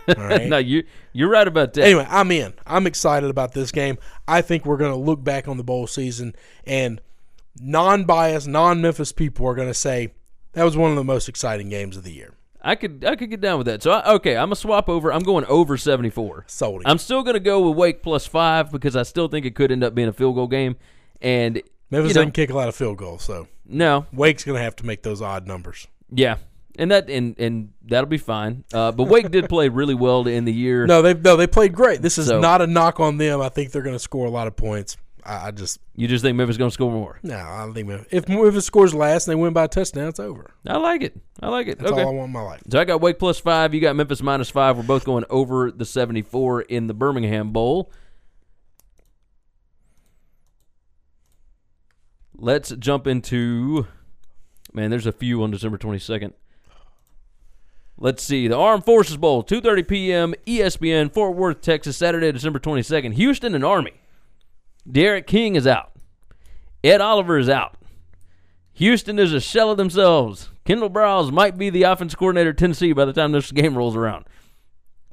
All 0.07 0.25
right. 0.25 0.47
no, 0.47 0.57
you 0.57 0.83
you're 1.13 1.29
right 1.29 1.47
about 1.47 1.73
that. 1.73 1.85
Anyway, 1.85 2.05
I'm 2.09 2.31
in. 2.31 2.53
I'm 2.65 2.87
excited 2.87 3.29
about 3.29 3.53
this 3.53 3.71
game. 3.71 3.97
I 4.27 4.41
think 4.41 4.65
we're 4.65 4.77
going 4.77 4.91
to 4.91 4.99
look 4.99 5.23
back 5.23 5.47
on 5.47 5.57
the 5.57 5.63
bowl 5.63 5.87
season 5.87 6.35
and 6.65 7.01
non-biased, 7.61 8.47
non-Memphis 8.47 9.11
people 9.11 9.45
are 9.47 9.55
going 9.55 9.67
to 9.67 9.73
say 9.73 10.13
that 10.53 10.63
was 10.63 10.77
one 10.77 10.89
of 10.89 10.95
the 10.95 11.03
most 11.03 11.29
exciting 11.29 11.69
games 11.69 11.97
of 11.97 12.03
the 12.03 12.11
year. 12.11 12.33
I 12.61 12.75
could 12.75 13.05
I 13.05 13.15
could 13.15 13.29
get 13.29 13.39
down 13.39 13.57
with 13.57 13.67
that. 13.67 13.81
So 13.81 13.91
I, 13.91 14.15
okay, 14.15 14.35
I'm 14.35 14.47
gonna 14.47 14.55
swap 14.57 14.89
over. 14.89 15.13
I'm 15.13 15.23
going 15.23 15.45
over 15.45 15.77
74. 15.77 16.43
Sold 16.47 16.81
it. 16.81 16.87
I'm 16.87 16.97
still 16.97 17.23
gonna 17.23 17.39
go 17.39 17.69
with 17.69 17.77
Wake 17.77 18.03
plus 18.03 18.25
five 18.25 18.69
because 18.69 18.97
I 18.97 19.03
still 19.03 19.29
think 19.29 19.45
it 19.45 19.55
could 19.55 19.71
end 19.71 19.81
up 19.81 19.95
being 19.95 20.09
a 20.09 20.13
field 20.13 20.35
goal 20.35 20.47
game. 20.47 20.75
And 21.21 21.61
Memphis 21.89 22.09
you 22.09 22.15
know, 22.15 22.21
doesn't 22.21 22.31
kick 22.33 22.49
a 22.49 22.55
lot 22.55 22.67
of 22.67 22.75
field 22.75 22.97
goals, 22.97 23.23
so 23.23 23.47
no, 23.65 24.07
Wake's 24.11 24.43
going 24.43 24.57
to 24.57 24.63
have 24.63 24.75
to 24.77 24.85
make 24.85 25.03
those 25.03 25.21
odd 25.21 25.47
numbers. 25.47 25.87
yeah, 26.11 26.37
and 26.79 26.89
that 26.91 27.09
and 27.09 27.35
and 27.39 27.73
that'll 27.85 28.09
be 28.09 28.17
fine. 28.17 28.63
Uh, 28.73 28.91
but 28.91 29.03
Wake 29.03 29.29
did 29.29 29.47
play 29.49 29.69
really 29.69 29.93
well 29.95 30.23
to 30.23 30.31
end 30.33 30.47
the 30.47 30.53
year. 30.53 30.87
No, 30.87 31.01
they 31.03 31.13
no, 31.13 31.35
they 31.35 31.45
played 31.45 31.73
great. 31.73 32.01
This 32.01 32.17
is 32.17 32.27
So- 32.27 32.39
not 32.39 32.61
a 32.61 32.67
knock 32.67 32.99
on 32.99 33.17
them. 33.17 33.41
I 33.41 33.49
think 33.49 33.71
they're 33.71 33.83
going 33.83 33.95
to 33.95 33.99
score 33.99 34.25
a 34.25 34.31
lot 34.31 34.47
of 34.47 34.55
points. 34.55 34.97
I, 35.25 35.47
I 35.47 35.51
just 35.51 35.79
You 35.95 36.07
just 36.07 36.23
think 36.23 36.37
Memphis 36.37 36.55
gonna 36.55 36.71
score 36.71 36.91
more? 36.91 37.19
no. 37.23 37.35
I 37.35 37.65
don't 37.65 37.73
think 37.73 37.89
Memphis- 37.89 38.07
if 38.11 38.29
Memphis 38.29 38.65
scores 38.65 38.93
last 38.95 39.27
and 39.27 39.33
they 39.37 39.41
win 39.41 39.51
by 39.51 39.65
a 39.65 39.67
touchdown, 39.67 40.07
it's 40.07 40.19
over. 40.19 40.49
I 40.65 40.77
like 40.77 41.03
it. 41.03 41.15
I 41.41 41.49
like 41.49 41.67
it. 41.67 41.77
That's 41.77 41.91
okay. 41.91 42.01
all 42.03 42.09
I 42.09 42.13
want 42.13 42.27
in 42.27 42.33
my 42.33 42.41
life. 42.41 42.61
So 42.71 42.79
I 42.79 42.85
got 42.85 43.01
Wake 43.01 43.19
plus 43.19 43.37
five. 43.37 43.73
You 43.73 43.81
got 43.81 43.97
Memphis 43.97 44.21
minus 44.23 44.49
five. 44.49 44.77
We're 44.77 44.83
both 44.83 45.03
going 45.03 45.25
over 45.29 45.71
the 45.71 45.83
74 45.85 46.61
in 46.61 46.87
the 46.87 46.93
Birmingham 46.93 47.51
Bowl. 47.51 47.91
Let's 52.37 52.69
jump 52.71 53.05
into. 53.07 53.87
Man, 54.73 54.89
there's 54.89 55.05
a 55.07 55.11
few 55.11 55.43
on 55.43 55.51
December 55.51 55.77
22nd. 55.77 56.33
Let's 58.01 58.23
see. 58.23 58.47
The 58.47 58.55
Armed 58.57 58.85
Forces 58.85 59.17
Bowl, 59.17 59.43
2.30 59.43 59.87
p.m., 59.87 60.33
ESPN, 60.47 61.13
Fort 61.13 61.35
Worth, 61.35 61.61
Texas, 61.61 61.97
Saturday, 61.97 62.31
December 62.31 62.59
22nd. 62.59 63.13
Houston 63.13 63.53
and 63.53 63.65
Army. 63.65 63.93
D'Eriq 64.89 65.27
King 65.27 65.55
is 65.55 65.67
out. 65.67 65.91
Ed 66.81 67.01
Oliver 67.01 67.37
is 67.37 67.49
out. 67.49 67.75
Houston 68.73 69.19
is 69.19 69.33
a 69.33 69.41
shell 69.41 69.71
of 69.71 69.77
themselves. 69.77 70.49
Kendal 70.63 70.89
Briles 70.89 71.31
might 71.31 71.57
be 71.57 71.69
the 71.69 71.83
offense 71.83 72.15
coordinator 72.15 72.51
at 72.51 72.57
Tennessee 72.57 72.93
by 72.93 73.03
the 73.03 73.11
time 73.11 73.33
this 73.33 73.51
game 73.51 73.77
rolls 73.77 73.97
around. 73.97 74.25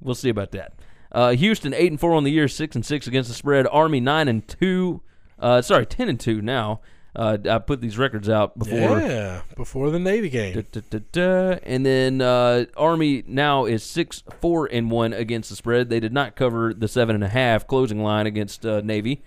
We'll 0.00 0.14
see 0.14 0.28
about 0.28 0.52
that. 0.52 0.74
Uh, 1.10 1.32
Houston 1.32 1.74
eight 1.74 1.90
and 1.90 1.98
four 1.98 2.14
on 2.14 2.22
the 2.22 2.30
year, 2.30 2.46
six 2.46 2.76
and 2.76 2.86
six 2.86 3.06
against 3.06 3.28
the 3.28 3.34
spread. 3.34 3.66
Army 3.66 3.98
nine 4.00 4.28
and 4.28 4.46
two. 4.46 5.02
Uh, 5.38 5.62
sorry, 5.62 5.86
ten 5.86 6.08
and 6.08 6.20
two 6.20 6.40
now. 6.42 6.80
Uh, 7.16 7.38
I 7.48 7.58
put 7.60 7.80
these 7.80 7.96
records 7.96 8.28
out 8.28 8.58
before. 8.58 9.00
Yeah, 9.00 9.40
before 9.56 9.90
the 9.90 9.98
Navy 9.98 10.28
game. 10.28 10.66
Da, 10.70 10.82
da, 10.90 11.00
da. 11.12 11.58
And 11.62 11.84
then 11.86 12.20
uh, 12.20 12.66
Army 12.76 13.24
now 13.26 13.64
is 13.64 13.82
six 13.82 14.22
four 14.42 14.66
and 14.70 14.90
one 14.90 15.14
against 15.14 15.48
the 15.48 15.56
spread. 15.56 15.88
They 15.88 15.98
did 15.98 16.12
not 16.12 16.36
cover 16.36 16.74
the 16.74 16.88
seven 16.88 17.14
and 17.14 17.24
a 17.24 17.28
half 17.28 17.66
closing 17.66 18.02
line 18.02 18.26
against 18.26 18.66
uh, 18.66 18.82
Navy. 18.82 19.24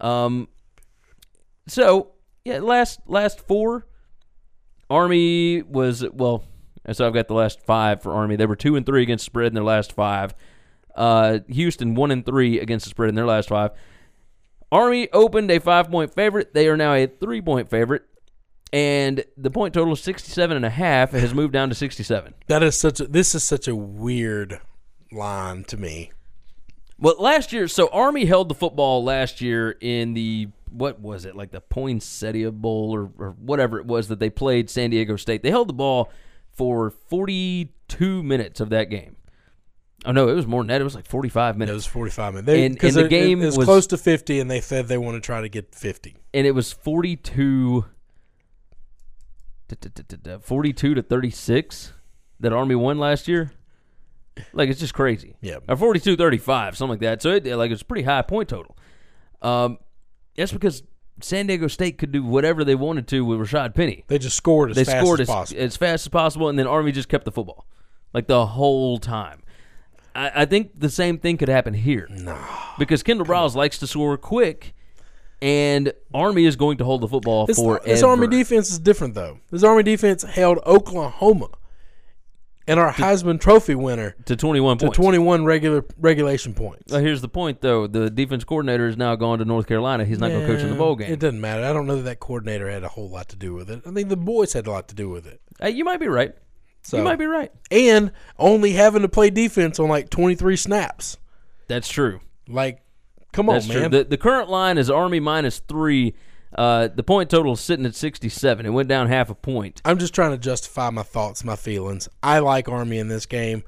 Um, 0.00 0.48
so 1.66 2.12
yeah, 2.44 2.58
last 2.58 3.00
last 3.06 3.40
four, 3.40 3.86
Army 4.90 5.62
was 5.62 6.04
well. 6.12 6.44
So 6.92 7.06
I've 7.06 7.14
got 7.14 7.28
the 7.28 7.34
last 7.34 7.62
five 7.62 8.02
for 8.02 8.12
Army. 8.12 8.36
They 8.36 8.46
were 8.46 8.56
two 8.56 8.76
and 8.76 8.84
three 8.84 9.02
against 9.02 9.24
spread 9.24 9.46
in 9.46 9.54
their 9.54 9.64
last 9.64 9.92
five. 9.92 10.34
Uh, 10.94 11.38
Houston 11.48 11.94
one 11.94 12.10
and 12.10 12.26
three 12.26 12.60
against 12.60 12.84
the 12.84 12.90
spread 12.90 13.08
in 13.08 13.14
their 13.14 13.26
last 13.26 13.48
five. 13.48 13.70
Army 14.72 15.08
opened 15.12 15.50
a 15.50 15.58
five 15.58 15.90
point 15.90 16.14
favorite. 16.14 16.54
They 16.54 16.68
are 16.68 16.76
now 16.76 16.94
a 16.94 17.06
three 17.06 17.40
point 17.40 17.68
favorite. 17.70 18.02
And 18.72 19.24
the 19.36 19.50
point 19.50 19.74
total 19.74 19.94
is 19.94 20.00
67 20.00 20.56
and 20.56 20.64
a 20.64 20.70
half. 20.70 21.12
It 21.12 21.20
has 21.20 21.34
moved 21.34 21.52
down 21.52 21.70
to 21.70 21.74
67. 21.74 22.34
That 22.46 22.62
is 22.62 22.78
such 22.78 23.00
a. 23.00 23.06
This 23.06 23.34
is 23.34 23.42
such 23.42 23.66
a 23.66 23.74
weird 23.74 24.60
line 25.10 25.64
to 25.64 25.76
me. 25.76 26.12
Well, 26.96 27.16
last 27.18 27.52
year, 27.52 27.66
so 27.66 27.88
Army 27.88 28.26
held 28.26 28.48
the 28.48 28.54
football 28.54 29.02
last 29.02 29.40
year 29.40 29.76
in 29.80 30.14
the 30.14 30.48
what 30.70 31.00
was 31.00 31.24
it 31.24 31.34
like 31.34 31.50
the 31.50 31.60
Poinsettia 31.60 32.52
Bowl 32.52 32.92
or, 32.94 33.10
or 33.18 33.34
whatever 33.40 33.80
it 33.80 33.86
was 33.86 34.06
that 34.08 34.20
they 34.20 34.30
played 34.30 34.70
San 34.70 34.90
Diego 34.90 35.16
State. 35.16 35.42
They 35.42 35.50
held 35.50 35.68
the 35.68 35.74
ball 35.74 36.12
for 36.52 36.90
42 36.90 38.22
minutes 38.22 38.60
of 38.60 38.70
that 38.70 38.84
game. 38.90 39.16
Oh 40.06 40.12
no, 40.12 40.28
it 40.28 40.34
was 40.34 40.46
more 40.46 40.62
than 40.62 40.68
that. 40.68 40.80
It 40.80 40.84
was 40.84 40.94
like 40.94 41.06
45 41.06 41.56
minutes. 41.58 41.70
It 41.72 41.74
was 41.74 41.86
forty 41.86 42.10
five 42.10 42.32
minutes. 42.32 42.46
They, 42.46 42.64
And- 42.64 42.82
and 42.82 42.94
the 42.94 43.04
it- 43.04 43.08
game 43.10 43.42
it 43.42 43.46
was, 43.46 43.58
was- 43.58 43.64
close 43.66 43.86
to 43.88 43.98
fifty, 43.98 44.40
and 44.40 44.50
they 44.50 44.60
said 44.60 44.88
they 44.88 44.96
want 44.98 45.16
to 45.16 45.20
try 45.20 45.40
to 45.42 45.48
get 45.48 45.74
fifty. 45.74 46.16
and 46.32 46.46
it 46.46 46.52
was 46.52 46.72
42 46.72 47.84
da- 49.68 49.76
da- 49.80 49.90
da- 49.94 50.02
da- 50.16 50.36
da, 50.36 50.38
42 50.38 50.94
to 50.94 51.02
36 51.02 51.92
that 52.40 52.52
Army 52.52 52.74
won 52.74 52.98
last 52.98 53.28
year. 53.28 53.52
Like 54.52 54.70
it's 54.70 54.80
just 54.80 54.94
crazy. 54.94 55.36
Yeah. 55.42 55.58
Or 55.68 55.76
42 55.76 56.16
35, 56.16 56.76
something 56.76 56.92
like 56.92 57.00
that. 57.00 57.20
So 57.22 57.30
it 57.32 57.44
like 57.46 57.70
it's 57.70 57.82
a 57.82 57.84
pretty 57.84 58.04
high 58.04 58.22
point 58.22 58.48
total. 58.48 58.76
Um 59.42 59.78
that's 60.36 60.52
because 60.52 60.82
San 61.20 61.46
Diego 61.48 61.66
State 61.66 61.98
could 61.98 62.12
do 62.12 62.24
whatever 62.24 62.64
they 62.64 62.74
wanted 62.74 63.06
to 63.08 63.22
with 63.24 63.38
Rashad 63.40 63.74
Penny. 63.74 64.04
They 64.06 64.18
just 64.18 64.36
scored 64.36 64.70
as 64.70 64.76
They 64.76 64.84
fast 64.84 65.04
scored 65.04 65.20
as 65.20 65.28
as, 65.28 65.34
possible. 65.34 65.60
as 65.60 65.76
fast 65.76 66.04
as 66.06 66.08
possible 66.08 66.48
and 66.48 66.58
then 66.58 66.66
Army 66.66 66.92
just 66.92 67.08
kept 67.10 67.26
the 67.26 67.32
football. 67.32 67.66
Like 68.14 68.26
the 68.28 68.46
whole 68.46 68.96
time. 68.98 69.42
I, 70.14 70.42
I 70.42 70.44
think 70.44 70.78
the 70.78 70.90
same 70.90 71.18
thing 71.18 71.36
could 71.36 71.48
happen 71.48 71.74
here. 71.74 72.06
No. 72.10 72.38
Because 72.78 73.02
Kendal 73.02 73.26
Briles 73.26 73.54
likes 73.54 73.78
to 73.78 73.86
score 73.86 74.16
quick 74.16 74.74
and 75.42 75.92
Army 76.12 76.44
is 76.44 76.56
going 76.56 76.78
to 76.78 76.84
hold 76.84 77.00
the 77.00 77.08
football 77.08 77.46
This, 77.46 77.58
forever. 77.58 77.84
this 77.84 78.02
Army 78.02 78.26
defense 78.26 78.70
is 78.70 78.78
different, 78.78 79.14
though. 79.14 79.40
This 79.50 79.62
Army 79.62 79.82
defense 79.82 80.22
held 80.22 80.58
Oklahoma 80.66 81.48
and 82.66 82.78
our 82.78 82.92
Heisman 82.92 83.40
Trophy 83.40 83.74
winner 83.74 84.14
to 84.26 84.36
21 84.36 84.78
to 84.78 84.90
21 84.90 85.44
regular 85.44 85.84
regulation 85.98 86.54
points. 86.54 86.92
Well, 86.92 87.00
here's 87.00 87.22
the 87.22 87.28
point, 87.28 87.62
though. 87.62 87.86
The 87.86 88.10
defense 88.10 88.44
coordinator 88.44 88.86
is 88.86 88.96
now 88.96 89.16
gone 89.16 89.38
to 89.38 89.44
North 89.44 89.66
Carolina. 89.66 90.04
He's 90.04 90.18
not 90.18 90.28
going 90.28 90.46
to 90.46 90.46
coach 90.46 90.62
in 90.62 90.70
the 90.70 90.76
bowl 90.76 90.94
game. 90.94 91.10
It 91.10 91.20
doesn't 91.20 91.40
matter. 91.40 91.64
I 91.64 91.72
don't 91.72 91.86
know 91.86 91.96
that 91.96 92.02
that 92.02 92.20
coordinator 92.20 92.70
had 92.70 92.84
a 92.84 92.88
whole 92.88 93.08
lot 93.08 93.28
to 93.30 93.36
do 93.36 93.54
with 93.54 93.70
it. 93.70 93.82
I 93.86 93.92
think 93.92 94.08
the 94.08 94.16
boys 94.16 94.52
had 94.52 94.66
a 94.66 94.70
lot 94.70 94.88
to 94.88 94.94
do 94.94 95.08
with 95.08 95.26
it. 95.26 95.40
Hey, 95.58 95.70
you 95.70 95.84
might 95.84 96.00
be 96.00 96.08
right. 96.08 96.34
So, 96.82 96.96
You 96.96 97.02
might 97.04 97.18
be 97.18 97.26
right. 97.26 97.52
and 97.70 98.10
only 98.38 98.72
having 98.72 99.02
to 99.02 99.08
play 99.08 99.30
defense 99.30 99.78
on 99.78 99.88
like 99.88 100.10
23 100.10 100.56
snaps. 100.56 101.18
That's 101.68 101.88
true. 101.88 102.20
Like, 102.48 102.82
come 103.32 103.46
That's 103.46 103.66
on, 103.66 103.70
true. 103.72 103.80
man. 103.82 103.90
The, 103.90 104.04
the 104.04 104.16
current 104.16 104.48
line 104.48 104.78
is 104.78 104.90
Army 104.90 105.20
minus 105.20 105.58
three. 105.60 106.14
Uh, 106.56 106.88
the 106.88 107.02
point 107.04 107.30
total 107.30 107.52
is 107.52 107.60
sitting 107.60 107.86
at 107.86 107.94
67. 107.94 108.66
It 108.66 108.70
went 108.70 108.88
down 108.88 109.06
half 109.06 109.30
a 109.30 109.34
point. 109.36 109.80
I'm 109.84 109.98
just 109.98 110.14
trying 110.14 110.32
to 110.32 110.38
justify 110.38 110.90
my 110.90 111.04
thoughts, 111.04 111.44
my 111.44 111.54
feelings. 111.54 112.08
I 112.24 112.40
like 112.40 112.68
Army 112.68 112.98
in 112.98 113.06
this 113.08 113.26
game, 113.26 113.62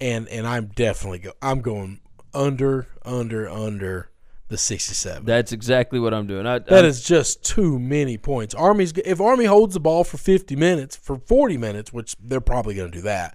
and 0.00 0.26
and 0.28 0.46
I'm 0.46 0.66
definitely 0.68 1.18
go. 1.18 1.32
I'm 1.42 1.60
going 1.60 2.00
under, 2.32 2.86
under, 3.04 3.48
under 3.50 4.08
the 4.54 4.58
67. 4.58 5.24
That's 5.24 5.50
exactly 5.52 5.98
what 5.98 6.14
I'm 6.14 6.26
doing. 6.28 6.46
I, 6.46 6.60
That 6.60 6.72
I'm- 6.72 6.84
is 6.84 7.02
just 7.02 7.42
too 7.44 7.78
many 7.80 8.16
points. 8.16 8.54
Army's 8.54 8.92
if 9.04 9.20
Army 9.20 9.46
holds 9.46 9.74
the 9.74 9.80
ball 9.80 10.04
for 10.04 10.16
50 10.16 10.54
minutes, 10.54 10.94
for 10.96 11.18
40 11.18 11.56
minutes, 11.58 11.92
which 11.92 12.14
they're 12.22 12.40
probably 12.40 12.74
going 12.74 12.90
to 12.90 12.96
do 12.96 13.02
that. 13.02 13.34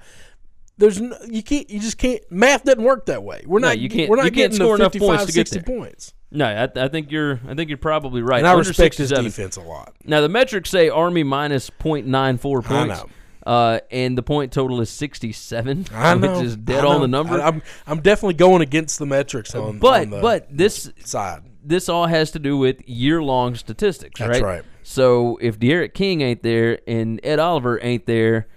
There's 0.77 1.01
no, 1.01 1.17
you 1.29 1.43
can't 1.43 1.69
you 1.69 1.81
just 1.81 1.97
can't 1.97 2.21
math 2.31 2.63
doesn't 2.63 2.81
work 2.81 3.05
that 3.07 3.21
way. 3.21 3.43
We're 3.45 3.59
No, 3.59 3.67
not 3.67 3.79
you 3.79 3.89
can't- 3.89 4.09
we're 4.09 4.15
not 4.15 4.25
you 4.25 4.31
can't 4.31 4.53
getting 4.53 4.65
score 4.65 4.77
to 4.77 4.83
enough 4.83 4.93
points 4.93 5.25
to 5.25 5.31
get 5.33 5.47
60 5.49 5.59
there. 5.59 5.77
points. 5.77 6.13
No, 6.31 6.45
I, 6.45 6.69
I 6.85 6.87
think 6.87 7.11
you're. 7.11 7.41
I 7.47 7.53
think 7.55 7.69
you're 7.69 7.77
probably 7.77 8.21
right. 8.21 8.37
And 8.37 8.47
I 8.47 8.51
Under 8.53 8.67
respect 8.67 8.95
his 8.97 9.09
defense 9.11 9.57
a 9.57 9.61
lot. 9.61 9.95
Now 10.05 10.21
the 10.21 10.29
metrics 10.29 10.69
say 10.69 10.87
Army 10.87 11.23
minus 11.23 11.69
.94 11.71 12.63
I 12.65 12.67
points. 12.67 13.01
know. 13.01 13.09
Uh, 13.49 13.79
and 13.89 14.15
the 14.15 14.21
point 14.21 14.51
total 14.51 14.79
is 14.79 14.91
67, 14.91 15.87
I 15.91 16.13
know. 16.13 16.35
which 16.35 16.45
is 16.45 16.55
dead 16.55 16.85
on 16.85 17.01
the 17.01 17.07
number. 17.07 17.41
I, 17.41 17.47
am 17.47 17.63
I'm 17.87 17.99
definitely 17.99 18.35
going 18.35 18.61
against 18.61 18.99
the 18.99 19.07
metrics 19.07 19.55
on, 19.55 19.79
but 19.79 20.01
on 20.01 20.09
the 20.11 20.21
but 20.21 20.55
this 20.55 20.91
side. 21.03 21.41
this 21.63 21.89
all 21.89 22.05
has 22.05 22.29
to 22.33 22.39
do 22.39 22.59
with 22.59 22.87
year 22.87 23.23
long 23.23 23.55
statistics, 23.55 24.19
That's 24.19 24.39
right? 24.39 24.43
right. 24.43 24.63
So 24.83 25.39
if 25.41 25.57
De'Aaron 25.57 25.91
King 25.91 26.21
ain't 26.21 26.43
there 26.43 26.77
and 26.85 27.19
Ed 27.23 27.39
Oliver 27.39 27.79
ain't 27.81 28.05
there, 28.05 28.47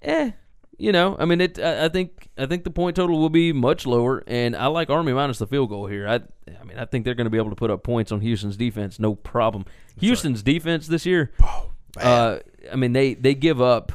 eh, 0.00 0.30
you 0.78 0.92
know, 0.92 1.16
I 1.18 1.24
mean, 1.24 1.40
it. 1.40 1.58
I, 1.58 1.86
I 1.86 1.88
think 1.88 2.28
I 2.38 2.46
think 2.46 2.62
the 2.62 2.70
point 2.70 2.94
total 2.94 3.18
will 3.18 3.30
be 3.30 3.52
much 3.52 3.84
lower, 3.84 4.22
and 4.28 4.54
I 4.54 4.66
like 4.66 4.90
Army 4.90 5.12
minus 5.12 5.38
the 5.38 5.48
field 5.48 5.70
goal 5.70 5.86
here. 5.88 6.06
I 6.06 6.20
I 6.48 6.62
mean, 6.62 6.78
I 6.78 6.84
think 6.84 7.04
they're 7.04 7.14
going 7.14 7.26
to 7.26 7.30
be 7.30 7.38
able 7.38 7.50
to 7.50 7.56
put 7.56 7.72
up 7.72 7.82
points 7.82 8.12
on 8.12 8.20
Houston's 8.20 8.56
defense, 8.56 9.00
no 9.00 9.16
problem. 9.16 9.64
Houston's 9.98 10.44
defense 10.44 10.86
this 10.86 11.04
year, 11.04 11.32
Oh, 11.42 11.70
uh, 12.00 12.38
I 12.72 12.76
mean, 12.76 12.92
they 12.92 13.14
they 13.14 13.34
give 13.34 13.60
up. 13.60 13.90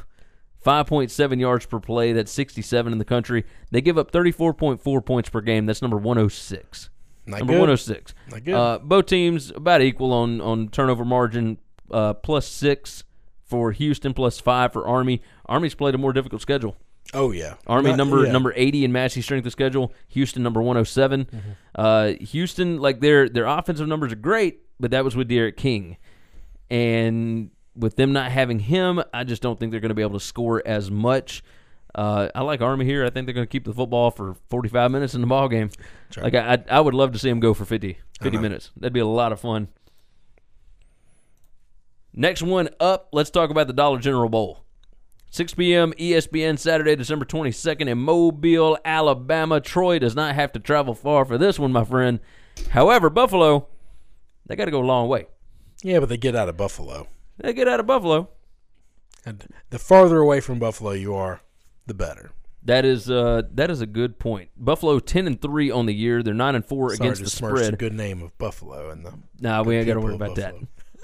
5.7 0.64 1.40
yards 1.40 1.66
per 1.66 1.80
play. 1.80 2.12
That's 2.12 2.30
67 2.32 2.92
in 2.92 2.98
the 2.98 3.04
country. 3.04 3.44
They 3.70 3.80
give 3.80 3.96
up 3.98 4.10
34.4 4.12 5.04
points 5.06 5.28
per 5.30 5.40
game. 5.40 5.66
That's 5.66 5.80
number 5.82 5.96
106. 5.96 6.90
Not 7.26 7.38
Number 7.38 7.52
good. 7.54 7.60
106. 7.60 8.14
Not 8.30 8.44
good. 8.44 8.54
Uh, 8.54 8.78
both 8.82 9.06
teams 9.06 9.50
about 9.50 9.82
equal 9.82 10.12
on 10.12 10.40
on 10.40 10.68
turnover 10.68 11.04
margin, 11.04 11.58
uh, 11.90 12.14
plus 12.14 12.46
six 12.48 13.04
for 13.44 13.72
Houston, 13.72 14.14
plus 14.14 14.40
five 14.40 14.72
for 14.72 14.86
Army. 14.86 15.22
Army's 15.46 15.74
played 15.74 15.94
a 15.94 15.98
more 15.98 16.12
difficult 16.12 16.40
schedule. 16.42 16.76
oh 17.14 17.30
yeah. 17.30 17.54
Army 17.66 17.90
Not- 17.90 17.96
number 17.98 18.24
yeah. 18.24 18.32
number 18.32 18.52
80 18.56 18.84
in 18.84 18.92
Massey 18.92 19.20
strength 19.22 19.46
of 19.46 19.52
schedule. 19.52 19.92
Houston 20.08 20.42
number 20.42 20.60
107. 20.60 21.24
Mm-hmm. 21.26 21.38
Uh, 21.74 22.12
Houston 22.20 22.78
like 22.78 23.00
their 23.00 23.28
their 23.28 23.46
offensive 23.46 23.86
numbers 23.86 24.12
are 24.12 24.16
great, 24.16 24.60
but 24.80 24.90
that 24.90 25.04
was 25.04 25.14
with 25.14 25.28
D'Eriq 25.28 25.56
King, 25.56 25.98
and 26.70 27.50
with 27.76 27.96
them 27.96 28.12
not 28.12 28.30
having 28.30 28.58
him, 28.58 29.02
I 29.12 29.24
just 29.24 29.42
don't 29.42 29.58
think 29.58 29.70
they're 29.70 29.80
going 29.80 29.90
to 29.90 29.94
be 29.94 30.02
able 30.02 30.18
to 30.18 30.24
score 30.24 30.62
as 30.64 30.90
much. 30.90 31.42
Uh, 31.94 32.28
I 32.34 32.42
like 32.42 32.60
Army 32.60 32.84
here. 32.84 33.04
I 33.04 33.10
think 33.10 33.26
they're 33.26 33.34
going 33.34 33.46
to 33.46 33.50
keep 33.50 33.64
the 33.64 33.74
football 33.74 34.10
for 34.10 34.36
45 34.48 34.90
minutes 34.90 35.14
in 35.14 35.20
the 35.20 35.26
ball 35.26 35.48
game. 35.48 35.70
Sure. 36.10 36.22
Like 36.22 36.34
I, 36.34 36.62
I, 36.70 36.80
would 36.80 36.94
love 36.94 37.12
to 37.12 37.18
see 37.18 37.28
them 37.28 37.40
go 37.40 37.52
for 37.52 37.64
50, 37.64 37.98
50 38.20 38.38
minutes. 38.38 38.70
That'd 38.76 38.92
be 38.92 39.00
a 39.00 39.06
lot 39.06 39.32
of 39.32 39.40
fun. 39.40 39.68
Next 42.12 42.42
one 42.42 42.68
up, 42.78 43.08
let's 43.12 43.30
talk 43.30 43.50
about 43.50 43.66
the 43.66 43.72
Dollar 43.72 43.98
General 43.98 44.28
Bowl. 44.28 44.64
6 45.30 45.54
p.m. 45.54 45.92
ESPN 45.92 46.58
Saturday, 46.58 46.96
December 46.96 47.24
22nd 47.24 47.88
in 47.88 47.98
Mobile, 47.98 48.76
Alabama. 48.84 49.60
Troy 49.60 50.00
does 50.00 50.16
not 50.16 50.34
have 50.34 50.52
to 50.52 50.58
travel 50.58 50.94
far 50.94 51.24
for 51.24 51.38
this 51.38 51.56
one, 51.58 51.70
my 51.70 51.84
friend. 51.84 52.18
However, 52.70 53.10
Buffalo, 53.10 53.68
they 54.46 54.56
got 54.56 54.64
to 54.64 54.72
go 54.72 54.82
a 54.82 54.84
long 54.84 55.08
way. 55.08 55.26
Yeah, 55.84 56.00
but 56.00 56.08
they 56.08 56.16
get 56.16 56.34
out 56.34 56.48
of 56.48 56.56
Buffalo. 56.56 57.06
They 57.42 57.52
get 57.52 57.68
out 57.68 57.80
of 57.80 57.86
Buffalo. 57.86 58.28
And 59.24 59.46
the 59.70 59.78
farther 59.78 60.18
away 60.18 60.40
from 60.40 60.58
Buffalo 60.58 60.92
you 60.92 61.14
are, 61.14 61.42
the 61.86 61.94
better. 61.94 62.32
That 62.62 62.84
is 62.84 63.10
uh, 63.10 63.42
that 63.52 63.70
is 63.70 63.80
a 63.80 63.86
good 63.86 64.18
point. 64.18 64.50
Buffalo 64.56 64.98
10 64.98 65.26
and 65.26 65.40
3 65.40 65.70
on 65.70 65.86
the 65.86 65.94
year. 65.94 66.22
They're 66.22 66.34
9 66.34 66.54
and 66.54 66.64
4 66.64 66.88
Sorry 66.94 66.96
against 67.08 67.18
to 67.20 67.24
the 67.24 67.30
smirch 67.30 67.52
the 67.58 67.64
spread. 67.64 67.78
good 67.78 67.94
name 67.94 68.22
of 68.22 68.36
Buffalo 68.38 68.90
and 68.90 69.04
the 69.04 69.14
Nah, 69.40 69.62
we 69.62 69.76
ain't 69.76 69.86
got 69.86 69.94
to 69.94 70.00
worry 70.00 70.14
of 70.14 70.20
about 70.20 70.36
that. 70.36 70.54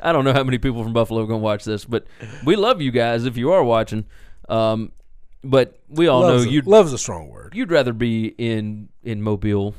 I 0.02 0.12
don't 0.12 0.24
know 0.24 0.34
how 0.34 0.44
many 0.44 0.58
people 0.58 0.82
from 0.82 0.92
Buffalo 0.92 1.22
are 1.22 1.26
going 1.26 1.40
to 1.40 1.44
watch 1.44 1.64
this, 1.64 1.86
but 1.86 2.06
we 2.44 2.56
love 2.56 2.82
you 2.82 2.90
guys 2.90 3.24
if 3.24 3.38
you 3.38 3.52
are 3.52 3.64
watching. 3.64 4.04
Um, 4.50 4.92
but 5.42 5.78
we 5.88 6.06
all 6.08 6.20
love's 6.20 6.44
know 6.44 6.50
you'd 6.50 6.66
love's 6.66 6.92
a 6.92 6.98
strong 6.98 7.28
word. 7.28 7.52
you'd 7.54 7.70
rather 7.70 7.92
be 7.94 8.26
in 8.36 8.90
in 9.02 9.22
Mobile 9.22 9.74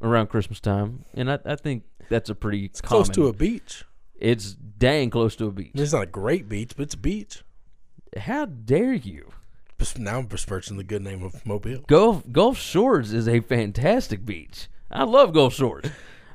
around 0.00 0.28
Christmas 0.28 0.60
time, 0.60 1.04
and 1.12 1.30
I, 1.30 1.38
I 1.44 1.56
think 1.56 1.84
that's 2.08 2.30
a 2.30 2.34
pretty 2.34 2.64
It's 2.64 2.80
common. 2.80 3.04
close 3.04 3.14
to 3.16 3.26
a 3.26 3.32
beach. 3.34 3.84
It's 4.18 4.54
dang 4.54 5.10
close 5.10 5.36
to 5.36 5.46
a 5.46 5.50
beach. 5.50 5.72
It's 5.74 5.92
not 5.92 6.02
a 6.02 6.06
great 6.06 6.48
beach, 6.48 6.72
but 6.76 6.84
it's 6.84 6.94
a 6.94 6.98
beach. 6.98 7.42
How 8.16 8.46
dare 8.46 8.94
you? 8.94 9.30
Now 9.96 10.18
I'm 10.18 10.26
besmirching 10.26 10.76
the 10.76 10.84
good 10.84 11.02
name 11.02 11.22
of 11.22 11.46
Mobile. 11.46 11.82
Gulf 11.86 12.24
Gulf 12.32 12.58
Shores 12.58 13.12
is 13.12 13.28
a 13.28 13.40
fantastic 13.40 14.26
beach. 14.26 14.68
I 14.90 15.04
love 15.04 15.32
Gulf 15.32 15.54
Shores. 15.54 15.84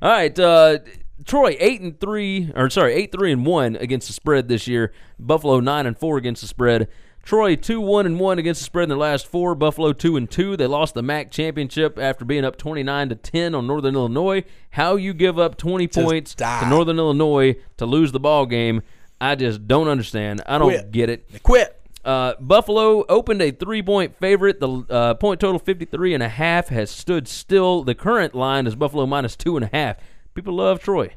All 0.02 0.10
right, 0.10 0.38
uh, 0.40 0.80
Troy 1.26 1.58
eight 1.60 1.82
and 1.82 2.00
three, 2.00 2.52
or 2.56 2.70
sorry, 2.70 2.94
eight 2.94 3.12
three 3.12 3.34
and 3.34 3.46
one 3.46 3.76
against 3.76 4.08
the 4.08 4.14
spread 4.14 4.48
this 4.48 4.66
year. 4.66 4.94
Buffalo 5.20 5.60
nine 5.60 5.86
and 5.86 5.98
four 5.98 6.18
against 6.18 6.42
the 6.42 6.48
spread. 6.48 6.88
Troy 7.24 7.56
two 7.56 7.80
one 7.80 8.06
and 8.06 8.20
one 8.20 8.38
against 8.38 8.60
the 8.62 8.66
spread 8.66 8.84
in 8.84 8.90
their 8.90 8.98
last 8.98 9.26
four. 9.26 9.56
Buffalo 9.56 9.94
two 9.94 10.18
and 10.18 10.30
two. 10.30 10.58
They 10.58 10.68
lost 10.68 10.94
the 10.94 11.02
MAC 11.02 11.32
championship 11.32 11.98
after 11.98 12.26
being 12.26 12.44
up 12.44 12.58
twenty 12.58 12.84
nine 12.84 13.08
to 13.10 13.16
ten 13.16 13.56
on 13.56 13.66
Northern 13.66 13.96
Illinois. 13.96 14.44
How 14.72 14.98
you 14.98 15.14
give 15.14 15.40
up 15.40 15.58
twenty 15.58 15.88
points 15.88 16.36
die. 16.36 16.60
to 16.62 16.68
Northern 16.70 16.98
Illinois 17.00 17.56
to 17.78 17.86
lose 17.86 18.12
the 18.12 18.20
ball 18.20 18.46
game? 18.46 18.82
I 19.22 19.36
just 19.36 19.68
don't 19.70 19.88
understand. 19.88 20.42
I 20.46 20.58
don't 20.58 20.68
Quit. 20.70 20.92
get 20.92 21.10
it. 21.10 21.32
They 21.32 21.40
quit. 21.40 21.80
Uh, 22.04 22.34
Buffalo 22.42 23.06
opened 23.08 23.42
a 23.42 23.52
three-point 23.52 24.18
favorite. 24.20 24.60
The 24.60 24.86
uh, 24.90 25.14
point 25.14 25.40
total 25.40 25.60
53 25.60 26.14
and 26.16 26.22
a 26.22 26.28
half 26.28 26.68
has 26.68 26.92
stood 26.92 27.30
still. 27.30 27.84
The 27.86 27.96
current 27.96 28.36
line 28.36 28.68
is 28.68 28.76
Buffalo 28.76 29.06
minus 29.06 29.38
two 29.38 29.56
and 29.56 29.64
a 29.64 29.70
half. 29.72 29.96
People 30.36 30.56
love 30.56 30.82
Troy. 30.82 31.14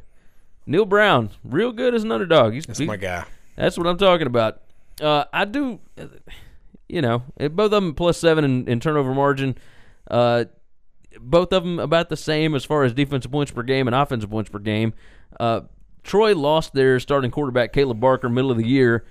Neal 0.65 0.85
Brown, 0.85 1.31
real 1.43 1.73
good 1.73 1.93
as 1.97 2.05
an 2.05 2.13
underdog. 2.13 2.53
He's, 2.53 2.67
That's 2.67 2.79
he- 2.79 2.87
my 2.87 2.97
guy. 2.97 3.25
That's 3.57 3.77
what 3.77 3.89
I'm 3.89 3.99
talking 3.99 4.29
about. 4.29 4.61
Uh, 5.01 5.25
I 5.33 5.45
do, 5.45 5.81
you 6.89 7.03
know, 7.03 7.23
both 7.39 7.67
of 7.67 7.71
them 7.71 7.95
plus 7.95 8.19
seven 8.19 8.45
in, 8.45 8.69
in 8.69 8.81
turnover 8.81 9.15
margin. 9.15 9.57
Uh, 10.11 10.45
both 11.21 11.53
of 11.53 11.63
them 11.65 11.79
about 11.79 12.09
the 12.09 12.17
same 12.17 12.55
as 12.55 12.65
far 12.65 12.85
as 12.85 12.93
defensive 12.93 13.31
points 13.31 13.51
per 13.53 13.63
game 13.63 13.87
and 13.89 13.95
offensive 13.95 14.31
points 14.31 14.51
per 14.51 14.59
game. 14.59 14.95
Uh, 15.39 15.63
Troy 16.03 16.35
lost 16.35 16.73
their 16.73 17.01
starting 17.01 17.31
quarterback 17.31 17.73
Kaleb 17.73 18.01
Barker 18.01 18.29
middle 18.29 18.51
of 18.51 18.57
the 18.59 18.67
year. 18.67 19.05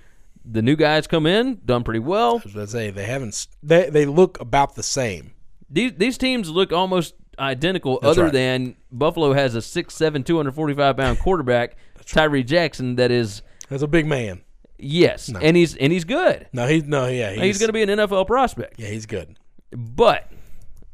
The 0.46 0.62
new 0.62 0.76
guys 0.76 1.08
come 1.08 1.26
in, 1.26 1.60
done 1.66 1.84
pretty 1.84 2.00
well. 2.00 2.34
I 2.34 2.44
was 2.44 2.54
about 2.54 2.62
to 2.62 2.68
say 2.68 2.92
they 2.92 3.06
haven't. 3.06 3.48
They 3.64 3.90
they 3.90 4.06
look 4.06 4.40
about 4.40 4.76
the 4.76 4.84
same. 4.84 5.34
These 5.70 5.94
these 5.98 6.18
teams 6.18 6.50
look 6.50 6.72
almost 6.72 7.16
identical, 7.40 8.00
That's 8.00 8.12
other 8.12 8.24
right. 8.26 8.34
than 8.34 8.76
Buffalo 8.92 9.34
has 9.34 9.56
a 9.56 9.60
6'7", 9.60 10.24
245 10.26 10.96
pound 10.98 11.20
quarterback, 11.20 11.76
Tyree 12.06 12.44
Jackson. 12.44 12.96
That 12.96 13.12
is 13.12 13.42
That's 13.70 13.84
a 13.84 13.88
big 13.88 14.06
man. 14.06 14.42
Yes, 14.78 15.30
and 15.30 15.56
he's 15.56 15.76
and 15.76 15.92
he's 15.92 16.04
good. 16.04 16.48
No, 16.54 16.68
he's 16.68 16.84
no, 16.84 17.08
yeah, 17.08 17.32
he's, 17.32 17.42
He's, 17.42 17.58
going 17.60 17.70
to 17.70 17.74
be 17.74 17.84
an 17.84 17.90
NFL 17.90 18.28
prospect. 18.28 18.80
Yeah, 18.80 18.88
he's 18.88 19.06
good. 19.06 19.38
But 19.72 20.32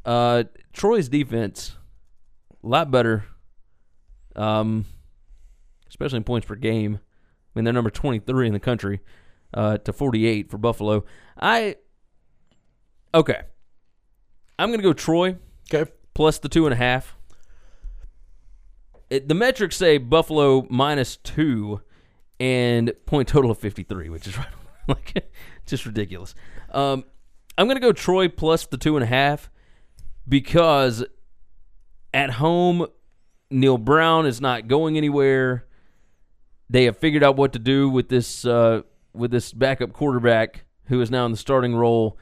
uh, 0.04 0.44
Troy's 0.72 1.08
defense, 1.08 1.76
a 2.62 2.68
lot 2.68 2.90
better, 2.90 3.24
um, 4.36 4.86
especially 5.88 6.18
in 6.18 6.24
points 6.24 6.46
per 6.46 6.54
game. 6.54 6.98
I 7.00 7.58
mean, 7.58 7.64
they're 7.64 7.74
number 7.74 7.90
23 7.90 8.46
in 8.46 8.52
the 8.54 8.60
country 8.60 9.00
uh, 9.52 9.78
to 9.78 9.92
48 9.92 10.50
for 10.50 10.56
Buffalo. 10.56 11.04
I, 11.38 11.76
okay. 13.14 13.42
I'm 14.58 14.70
going 14.70 14.78
to 14.78 14.84
go 14.84 14.94
Troy 14.94 15.36
Okay, 15.72 15.90
plus 16.14 16.38
the 16.38 16.48
two 16.48 16.66
and 16.66 16.72
a 16.72 16.76
half. 16.76 17.16
It, 19.10 19.28
the 19.28 19.34
metrics 19.34 19.76
say 19.76 19.98
Buffalo 19.98 20.66
minus 20.70 21.16
two 21.16 21.80
and 22.42 22.92
point 23.06 23.28
total 23.28 23.52
of 23.52 23.58
53, 23.58 24.08
which 24.08 24.26
is 24.26 24.36
right, 24.38 24.48
like 24.88 25.30
just 25.64 25.86
ridiculous. 25.86 26.34
Um, 26.70 27.04
I'm 27.56 27.68
going 27.68 27.76
to 27.76 27.80
go 27.80 27.92
Troy 27.92 28.28
plus 28.28 28.66
the 28.66 28.76
two 28.76 28.96
and 28.96 29.04
a 29.04 29.06
half 29.06 29.48
because 30.28 31.04
at 32.12 32.30
home, 32.30 32.88
Neal 33.48 33.78
Brown 33.78 34.26
is 34.26 34.40
not 34.40 34.66
going 34.66 34.96
anywhere. 34.96 35.66
They 36.68 36.84
have 36.86 36.96
figured 36.96 37.22
out 37.22 37.36
what 37.36 37.52
to 37.52 37.60
do 37.60 37.88
with 37.88 38.08
this 38.08 38.44
uh, 38.44 38.82
with 39.12 39.30
this 39.30 39.52
backup 39.52 39.92
quarterback 39.92 40.64
who 40.86 41.00
is 41.00 41.12
now 41.12 41.24
in 41.26 41.30
the 41.30 41.36
starting 41.36 41.76
role. 41.76 42.18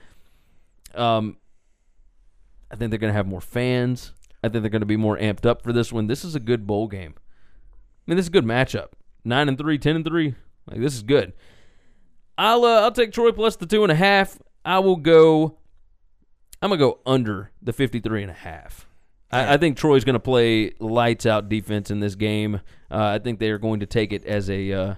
Um, 0.94 1.38
I 2.70 2.76
think 2.76 2.90
they're 2.90 2.98
going 2.98 3.12
to 3.12 3.16
have 3.16 3.26
more 3.26 3.40
fans. 3.40 4.12
I 4.44 4.48
think 4.48 4.62
they're 4.62 4.70
going 4.70 4.80
to 4.80 4.86
be 4.86 4.98
more 4.98 5.16
amped 5.16 5.46
up 5.46 5.62
for 5.62 5.72
this 5.72 5.92
one. 5.92 6.08
This 6.08 6.24
is 6.26 6.34
a 6.34 6.40
good 6.40 6.66
bowl 6.66 6.88
game. 6.88 7.14
I 7.16 8.10
mean, 8.10 8.16
this 8.16 8.24
is 8.24 8.28
a 8.28 8.32
good 8.32 8.44
matchup. 8.44 8.88
Nine 9.24 9.48
and 9.48 9.58
three, 9.58 9.78
ten 9.78 9.96
and 9.96 10.04
three. 10.04 10.34
Like 10.66 10.80
this 10.80 10.94
is 10.94 11.02
good. 11.02 11.32
I'll 12.38 12.64
uh, 12.64 12.82
I'll 12.82 12.92
take 12.92 13.12
Troy 13.12 13.32
plus 13.32 13.56
the 13.56 13.66
two 13.66 13.82
and 13.82 13.92
a 13.92 13.96
half. 13.96 14.38
I 14.64 14.78
will 14.78 14.96
go. 14.96 15.58
I'm 16.62 16.70
gonna 16.70 16.78
go 16.78 17.00
under 17.06 17.50
the 17.62 17.72
53 17.72 18.22
and 18.22 18.30
a 18.30 18.34
half. 18.34 18.86
I, 19.30 19.54
I 19.54 19.56
think 19.56 19.76
Troy's 19.76 20.04
going 20.04 20.14
to 20.14 20.20
play 20.20 20.72
lights 20.80 21.26
out 21.26 21.48
defense 21.48 21.90
in 21.90 22.00
this 22.00 22.14
game. 22.14 22.56
Uh, 22.90 23.04
I 23.04 23.18
think 23.18 23.38
they 23.38 23.50
are 23.50 23.58
going 23.58 23.80
to 23.80 23.86
take 23.86 24.12
it 24.12 24.24
as 24.24 24.50
a 24.50 24.72
uh, 24.72 24.94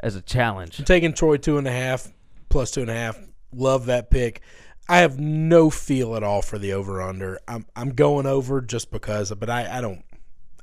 as 0.00 0.16
a 0.16 0.22
challenge. 0.22 0.78
I'm 0.78 0.84
taking 0.84 1.12
Troy 1.12 1.36
two 1.36 1.58
and 1.58 1.66
a 1.66 1.72
half 1.72 2.08
plus 2.48 2.70
two 2.70 2.82
and 2.82 2.90
a 2.90 2.94
half. 2.94 3.18
Love 3.52 3.86
that 3.86 4.10
pick. 4.10 4.42
I 4.88 4.98
have 4.98 5.18
no 5.18 5.70
feel 5.70 6.16
at 6.16 6.22
all 6.22 6.42
for 6.42 6.58
the 6.58 6.72
over 6.72 7.00
under. 7.00 7.38
I'm 7.48 7.66
I'm 7.74 7.90
going 7.90 8.26
over 8.26 8.60
just 8.60 8.90
because, 8.90 9.32
but 9.32 9.48
I 9.48 9.78
I 9.78 9.80
don't 9.80 10.04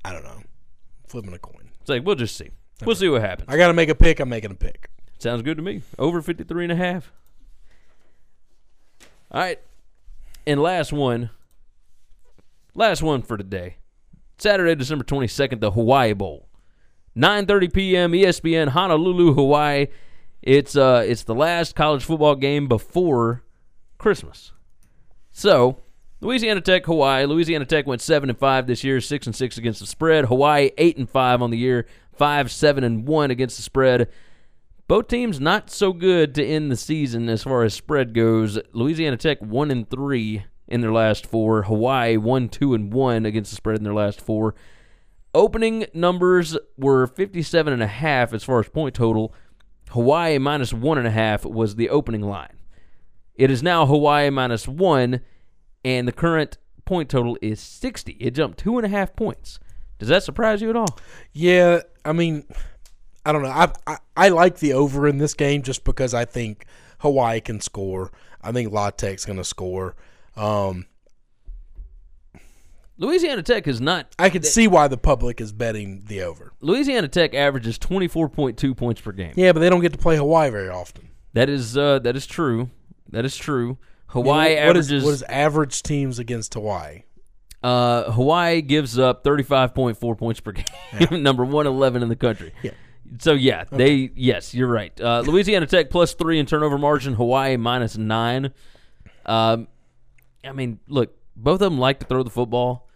I 0.05 0.11
don't 0.11 0.23
know. 0.23 0.41
Flipping 1.07 1.33
a 1.33 1.39
coin. 1.39 1.66
It's 1.87 1.89
like 1.89 2.05
we'll 2.05 2.15
just 2.15 2.35
see. 2.35 2.49
We'll 2.85 2.97
see 2.97 3.07
what 3.07 3.21
happens. 3.21 3.47
I 3.47 3.55
got 3.55 3.67
to 3.67 3.73
make 3.73 3.87
a 3.87 3.95
pick. 3.95 4.19
I'm 4.19 4.27
making 4.27 4.51
a 4.51 4.55
pick. 4.55 4.89
Sounds 5.19 5.41
good 5.41 5.55
to 5.55 5.63
me. 5.63 5.83
Over 5.97 6.21
53 6.21 6.65
and 6.65 6.71
a 6.73 6.75
half. 6.75 7.13
All 9.31 9.39
right. 9.39 9.57
And 10.45 10.61
last 10.61 10.91
one. 10.91 11.29
Last 12.75 13.01
one 13.01 13.21
for 13.21 13.37
today. 13.37 13.77
Saturday, 14.37 14.75
December 14.75 15.05
22nd, 15.05 15.61
the 15.61 15.71
Hawaii 15.71 16.11
Bowl. 16.11 16.49
9:30 17.15 17.73
p.m. 17.73 18.11
ESPN 18.11 18.67
Honolulu, 18.67 19.33
Hawaii. 19.33 19.87
It's 20.41 20.75
uh 20.75 21.05
it's 21.07 21.23
the 21.23 21.35
last 21.35 21.73
college 21.73 22.03
football 22.03 22.35
game 22.35 22.67
before 22.67 23.43
Christmas. 23.97 24.51
So, 25.31 25.77
Louisiana 26.19 26.61
Tech, 26.61 26.85
Hawaii. 26.85 27.25
Louisiana 27.25 27.65
Tech 27.65 27.85
went 27.85 28.01
7 28.01 28.29
and 28.29 28.39
5 28.39 28.67
this 28.67 28.83
year, 28.83 28.99
6 28.99 29.27
and 29.27 29.35
6 29.35 29.57
against 29.57 29.79
the 29.79 29.85
spread. 29.85 30.25
Hawaii 30.25 30.71
8 30.77 30.97
and 30.97 31.09
5 31.09 31.41
on 31.41 31.51
the 31.51 31.57
year, 31.57 31.85
5 32.13 32.51
7 32.51 32.83
and 32.83 33.07
1 33.07 33.31
against 33.31 33.57
the 33.57 33.63
spread. 33.63 34.09
Both 34.87 35.09
teams 35.09 35.39
not 35.39 35.69
so 35.69 35.93
good 35.93 36.33
to 36.35 36.45
end 36.45 36.71
the 36.71 36.77
season 36.77 37.29
as 37.29 37.43
far 37.43 37.63
as 37.63 37.73
spread 37.73 38.13
goes. 38.13 38.57
Louisiana 38.73 39.17
Tech 39.17 39.39
1 39.41 39.69
and 39.69 39.89
3 39.89 40.45
in 40.67 40.81
their 40.81 40.91
last 40.91 41.27
4. 41.27 41.63
Hawaii 41.63 42.17
1 42.17 42.49
2 42.49 42.73
and 42.73 42.91
1 42.91 43.25
against 43.25 43.51
the 43.51 43.55
spread 43.55 43.77
in 43.77 43.83
their 43.83 43.93
last 43.93 44.19
4. 44.19 44.55
Opening 45.35 45.85
numbers 45.93 46.57
were 46.77 47.05
57 47.05 47.71
and 47.71 47.83
a 47.83 47.87
half 47.87 48.33
as 48.33 48.43
far 48.43 48.59
as 48.59 48.69
point 48.69 48.95
total. 48.95 49.35
Hawaii 49.89 50.37
minus 50.39 50.73
one 50.73 50.97
and 50.97 51.07
a 51.07 51.11
half 51.11 51.45
was 51.45 51.75
the 51.75 51.89
opening 51.89 52.21
line. 52.21 52.57
It 53.35 53.51
is 53.51 53.61
now 53.61 53.85
Hawaii 53.85 54.29
minus 54.31 54.67
one, 54.67 55.21
and 55.83 56.07
the 56.07 56.11
current 56.11 56.57
point 56.85 57.09
total 57.09 57.37
is 57.41 57.59
60. 57.59 58.13
It 58.13 58.31
jumped 58.31 58.59
two 58.59 58.77
and 58.77 58.85
a 58.85 58.89
half 58.89 59.15
points. 59.15 59.59
Does 59.99 60.09
that 60.09 60.23
surprise 60.23 60.61
you 60.61 60.69
at 60.69 60.75
all? 60.75 60.97
Yeah, 61.33 61.81
I 62.05 62.13
mean, 62.13 62.45
I 63.25 63.31
don't 63.31 63.41
know. 63.41 63.49
I, 63.49 63.71
I 63.85 63.97
I 64.15 64.29
like 64.29 64.59
the 64.59 64.73
over 64.73 65.07
in 65.07 65.17
this 65.17 65.33
game 65.33 65.63
just 65.63 65.83
because 65.83 66.13
I 66.13 66.25
think 66.25 66.65
Hawaii 66.99 67.41
can 67.41 67.59
score. 67.59 68.11
I 68.41 68.51
think 68.51 68.71
La 68.71 68.91
Tech's 68.91 69.25
going 69.25 69.37
to 69.37 69.43
score. 69.43 69.95
Um, 70.35 70.85
Louisiana 72.99 73.43
Tech 73.43 73.67
is 73.67 73.79
not. 73.79 74.15
I 74.17 74.29
can 74.29 74.43
see 74.43 74.67
why 74.67 74.87
the 74.87 74.97
public 74.97 75.39
is 75.39 75.51
betting 75.51 76.03
the 76.07 76.23
over. 76.23 76.53
Louisiana 76.61 77.07
Tech 77.07 77.33
averages 77.35 77.77
24.2 77.77 78.75
points 78.75 79.01
per 79.01 79.11
game. 79.11 79.33
Yeah, 79.35 79.51
but 79.51 79.59
they 79.59 79.69
don't 79.69 79.81
get 79.81 79.91
to 79.93 79.99
play 79.99 80.17
Hawaii 80.17 80.49
very 80.49 80.69
often. 80.69 81.09
That 81.33 81.49
is 81.49 81.77
uh, 81.77 81.99
that 81.99 82.15
is 82.15 82.25
true. 82.25 82.69
That 83.09 83.25
is 83.25 83.37
true. 83.37 83.77
Hawaii 84.07 84.55
what 84.65 84.77
is- 84.77 84.87
averages. 84.87 85.03
what 85.03 85.13
is 85.13 85.23
average 85.23 85.83
teams 85.83 86.19
against 86.19 86.53
Hawaii? 86.53 87.03
Uh, 87.63 88.11
Hawaii 88.11 88.61
gives 88.61 88.97
up 88.99 89.23
35.4 89.23 90.17
points 90.17 90.39
per 90.39 90.51
game, 90.99 91.23
number 91.23 91.43
111 91.43 92.03
in 92.03 92.09
the 92.09 92.15
country. 92.15 92.53
Yeah. 92.61 92.71
So 93.19 93.33
yeah, 93.33 93.63
they 93.71 94.11
yes, 94.15 94.53
you're 94.53 94.67
right. 94.67 94.99
Uh, 94.99 95.23
Louisiana 95.25 95.65
Tech 95.65 95.89
plus 95.89 96.13
three 96.13 96.39
in 96.39 96.45
turnover 96.45 96.77
margin. 96.77 97.13
Hawaii 97.13 97.55
minus 97.57 97.97
nine. 97.97 98.51
Um, 99.25 99.67
I 100.43 100.51
mean, 100.51 100.79
look, 100.87 101.15
both 101.35 101.55
of 101.55 101.71
them 101.71 101.79
like 101.79 101.99
to 102.01 102.05
throw 102.05 102.23
the 102.23 102.29
football. 102.29 102.86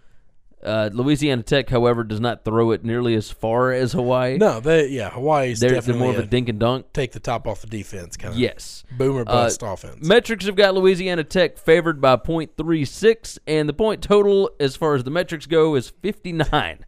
Uh, 0.63 0.89
Louisiana 0.93 1.43
Tech, 1.43 1.69
however, 1.69 2.03
does 2.03 2.19
not 2.19 2.45
throw 2.45 2.71
it 2.71 2.83
nearly 2.83 3.15
as 3.15 3.31
far 3.31 3.71
as 3.71 3.93
Hawaii. 3.93 4.37
No, 4.37 4.59
they 4.59 4.87
yeah, 4.87 5.09
Hawaii's 5.09 5.59
they're, 5.59 5.71
they're 5.71 5.79
definitely 5.79 6.01
more 6.03 6.11
of 6.11 6.19
a 6.19 6.25
dink 6.25 6.49
and 6.49 6.59
dunk. 6.59 6.93
take 6.93 7.11
the 7.13 7.19
top 7.19 7.47
off 7.47 7.61
the 7.61 7.67
defense 7.67 8.15
kind 8.17 8.33
of 8.33 8.39
Yes. 8.39 8.83
boomer 8.91 9.25
bust 9.25 9.61
offense. 9.63 10.05
Metrics 10.07 10.45
have 10.45 10.55
got 10.55 10.73
Louisiana 10.75 11.23
Tech 11.23 11.57
favored 11.57 11.99
by 11.99 12.15
.36, 12.15 13.39
and 13.47 13.67
the 13.67 13.73
point 13.73 14.01
total, 14.03 14.51
as 14.59 14.75
far 14.75 14.95
as 14.95 15.03
the 15.03 15.11
metrics 15.11 15.45
go, 15.47 15.75
is 15.75 15.89
59. 16.01 16.85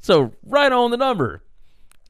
So 0.00 0.32
right 0.44 0.72
on 0.72 0.90
the 0.90 0.96
number. 0.96 1.42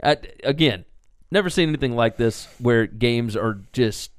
I, 0.02 0.16
again, 0.44 0.84
never 1.30 1.50
seen 1.50 1.68
anything 1.68 1.94
like 1.96 2.16
this 2.16 2.46
where 2.58 2.86
games 2.86 3.36
are 3.36 3.60
just 3.72 4.10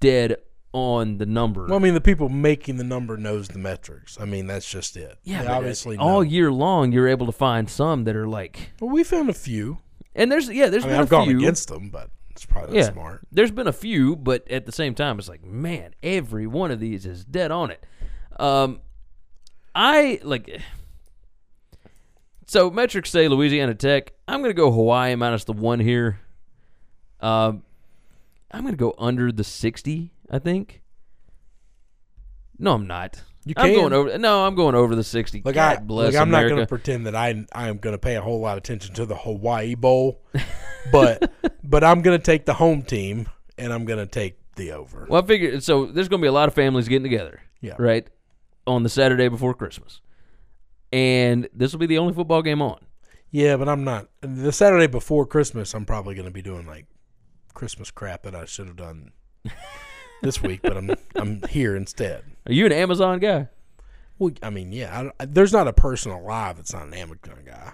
dead 0.00 0.36
on 0.76 1.16
the 1.16 1.24
number. 1.24 1.64
well, 1.66 1.76
I 1.76 1.78
mean, 1.78 1.94
the 1.94 2.00
people 2.02 2.28
making 2.28 2.76
the 2.76 2.84
number 2.84 3.16
knows 3.16 3.48
the 3.48 3.58
metrics. 3.58 4.20
I 4.20 4.26
mean, 4.26 4.46
that's 4.46 4.70
just 4.70 4.94
it. 4.96 5.18
yeah, 5.24 5.40
They 5.42 5.48
uh, 5.48 5.56
obviously 5.56 5.96
all 5.96 6.16
know. 6.16 6.20
year 6.20 6.52
long 6.52 6.92
you're 6.92 7.08
able 7.08 7.24
to 7.24 7.32
find 7.32 7.70
some 7.70 8.04
that 8.04 8.14
are 8.14 8.28
like, 8.28 8.72
Well, 8.78 8.90
we 8.90 9.02
found 9.02 9.30
a 9.30 9.34
few. 9.34 9.78
and 10.14 10.30
there's 10.30 10.50
yeah, 10.50 10.68
there's 10.68 10.84
I 10.84 10.88
mean, 10.88 11.00
I've 11.00 11.08
gone 11.08 11.28
few. 11.28 11.38
against 11.38 11.68
them, 11.68 11.88
but 11.88 12.10
it's 12.30 12.44
probably 12.44 12.76
not 12.76 12.84
yeah, 12.84 12.92
smart. 12.92 13.20
there's 13.32 13.50
been 13.50 13.66
a 13.66 13.72
few, 13.72 14.16
but 14.16 14.46
at 14.50 14.66
the 14.66 14.72
same 14.72 14.94
time, 14.94 15.18
it's 15.18 15.28
like, 15.30 15.42
man, 15.42 15.94
every 16.02 16.46
one 16.46 16.70
of 16.70 16.78
these 16.78 17.06
is 17.06 17.24
dead 17.24 17.50
on 17.50 17.70
it. 17.70 17.82
Um, 18.38 18.80
I 19.74 20.20
like. 20.22 20.60
So 22.46 22.70
metrics 22.70 23.10
say 23.10 23.28
Louisiana 23.28 23.74
Tech. 23.74 24.12
I'm 24.28 24.40
going 24.40 24.50
to 24.50 24.54
go 24.54 24.70
Hawaii 24.70 25.14
minus 25.16 25.44
the 25.44 25.52
one 25.54 25.80
here. 25.80 26.20
Um, 27.20 27.62
I'm 28.52 28.60
going 28.60 28.74
to 28.74 28.78
go 28.78 28.94
under 28.98 29.32
the 29.32 29.42
60. 29.42 30.12
I 30.30 30.38
think. 30.38 30.82
No, 32.58 32.72
I'm 32.72 32.86
not. 32.86 33.22
You 33.44 33.54
I'm 33.56 33.66
can. 33.66 33.74
going 33.74 33.92
over. 33.92 34.18
No, 34.18 34.44
I'm 34.44 34.54
going 34.54 34.74
over 34.74 34.96
the 34.96 35.04
60. 35.04 35.42
Like 35.44 35.54
God 35.54 35.76
I, 35.76 35.80
bless 35.80 36.14
like 36.14 36.20
I'm 36.20 36.30
not 36.30 36.48
going 36.48 36.56
to 36.56 36.66
pretend 36.66 37.06
that 37.06 37.14
I 37.14 37.44
I 37.52 37.68
am 37.68 37.78
going 37.78 37.94
to 37.94 37.98
pay 37.98 38.16
a 38.16 38.20
whole 38.20 38.40
lot 38.40 38.52
of 38.52 38.58
attention 38.58 38.94
to 38.96 39.06
the 39.06 39.14
Hawaii 39.14 39.74
Bowl, 39.74 40.20
but 40.90 41.32
but 41.62 41.84
I'm 41.84 42.02
going 42.02 42.18
to 42.18 42.22
take 42.22 42.44
the 42.44 42.54
home 42.54 42.82
team 42.82 43.28
and 43.56 43.72
I'm 43.72 43.84
going 43.84 44.00
to 44.00 44.06
take 44.06 44.38
the 44.56 44.72
over. 44.72 45.06
Well, 45.08 45.22
I 45.22 45.26
figured 45.26 45.62
so. 45.62 45.86
There's 45.86 46.08
going 46.08 46.20
to 46.20 46.24
be 46.24 46.28
a 46.28 46.32
lot 46.32 46.48
of 46.48 46.54
families 46.54 46.88
getting 46.88 47.04
together. 47.04 47.40
Yeah. 47.60 47.74
Right. 47.78 48.08
On 48.66 48.82
the 48.82 48.88
Saturday 48.88 49.28
before 49.28 49.54
Christmas, 49.54 50.00
and 50.92 51.48
this 51.54 51.72
will 51.72 51.78
be 51.78 51.86
the 51.86 51.98
only 51.98 52.14
football 52.14 52.42
game 52.42 52.60
on. 52.60 52.80
Yeah, 53.30 53.56
but 53.56 53.68
I'm 53.68 53.84
not. 53.84 54.08
The 54.22 54.50
Saturday 54.50 54.88
before 54.88 55.26
Christmas, 55.26 55.72
I'm 55.74 55.84
probably 55.84 56.14
going 56.14 56.26
to 56.26 56.32
be 56.32 56.42
doing 56.42 56.66
like 56.66 56.86
Christmas 57.54 57.92
crap 57.92 58.24
that 58.24 58.34
I 58.34 58.44
should 58.44 58.66
have 58.66 58.76
done 58.76 59.12
this 60.22 60.42
week, 60.42 60.60
but 60.62 60.76
I'm 60.76 60.90
I'm 61.14 61.42
here 61.48 61.76
instead. 61.76 62.24
Are 62.46 62.52
you 62.52 62.66
an 62.66 62.72
Amazon 62.72 63.18
guy? 63.18 63.48
Well, 64.18 64.32
I 64.42 64.50
mean, 64.50 64.72
yeah, 64.72 65.10
I, 65.18 65.22
I- 65.22 65.26
there's 65.26 65.52
not 65.52 65.68
a 65.68 65.72
person 65.72 66.10
alive 66.12 66.56
that's 66.56 66.72
not 66.72 66.86
an 66.86 66.94
Amazon 66.94 67.40
guy. 67.44 67.72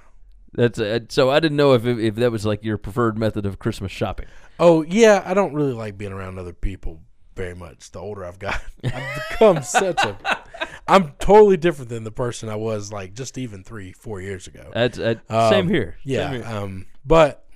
That's 0.54 0.78
uh, 0.78 1.00
so. 1.08 1.30
I 1.30 1.40
didn't 1.40 1.56
know 1.56 1.72
if 1.72 1.86
if 1.86 2.16
that 2.16 2.30
was 2.30 2.44
like 2.44 2.62
your 2.62 2.76
preferred 2.76 3.16
method 3.16 3.46
of 3.46 3.58
Christmas 3.58 3.90
shopping. 3.90 4.26
Oh 4.60 4.82
yeah, 4.82 5.22
I 5.24 5.32
don't 5.34 5.54
really 5.54 5.72
like 5.72 5.96
being 5.96 6.12
around 6.12 6.38
other 6.38 6.52
people 6.52 7.00
very 7.34 7.54
much. 7.54 7.90
The 7.90 7.98
older 8.00 8.24
I've 8.24 8.38
got, 8.38 8.60
I've 8.84 9.22
become 9.30 9.62
such 9.62 10.04
a. 10.04 10.16
I'm 10.86 11.12
totally 11.20 11.56
different 11.56 11.88
than 11.88 12.04
the 12.04 12.10
person 12.10 12.48
I 12.50 12.56
was 12.56 12.92
like 12.92 13.14
just 13.14 13.38
even 13.38 13.64
three, 13.64 13.92
four 13.92 14.20
years 14.20 14.46
ago. 14.46 14.70
That's 14.74 14.98
uh, 14.98 15.14
Um, 15.30 15.48
same 15.50 15.68
here. 15.68 15.96
Yeah, 16.04 16.30
Same 16.32 16.42
here. 16.42 16.50
um, 16.54 16.86
but 17.06 17.46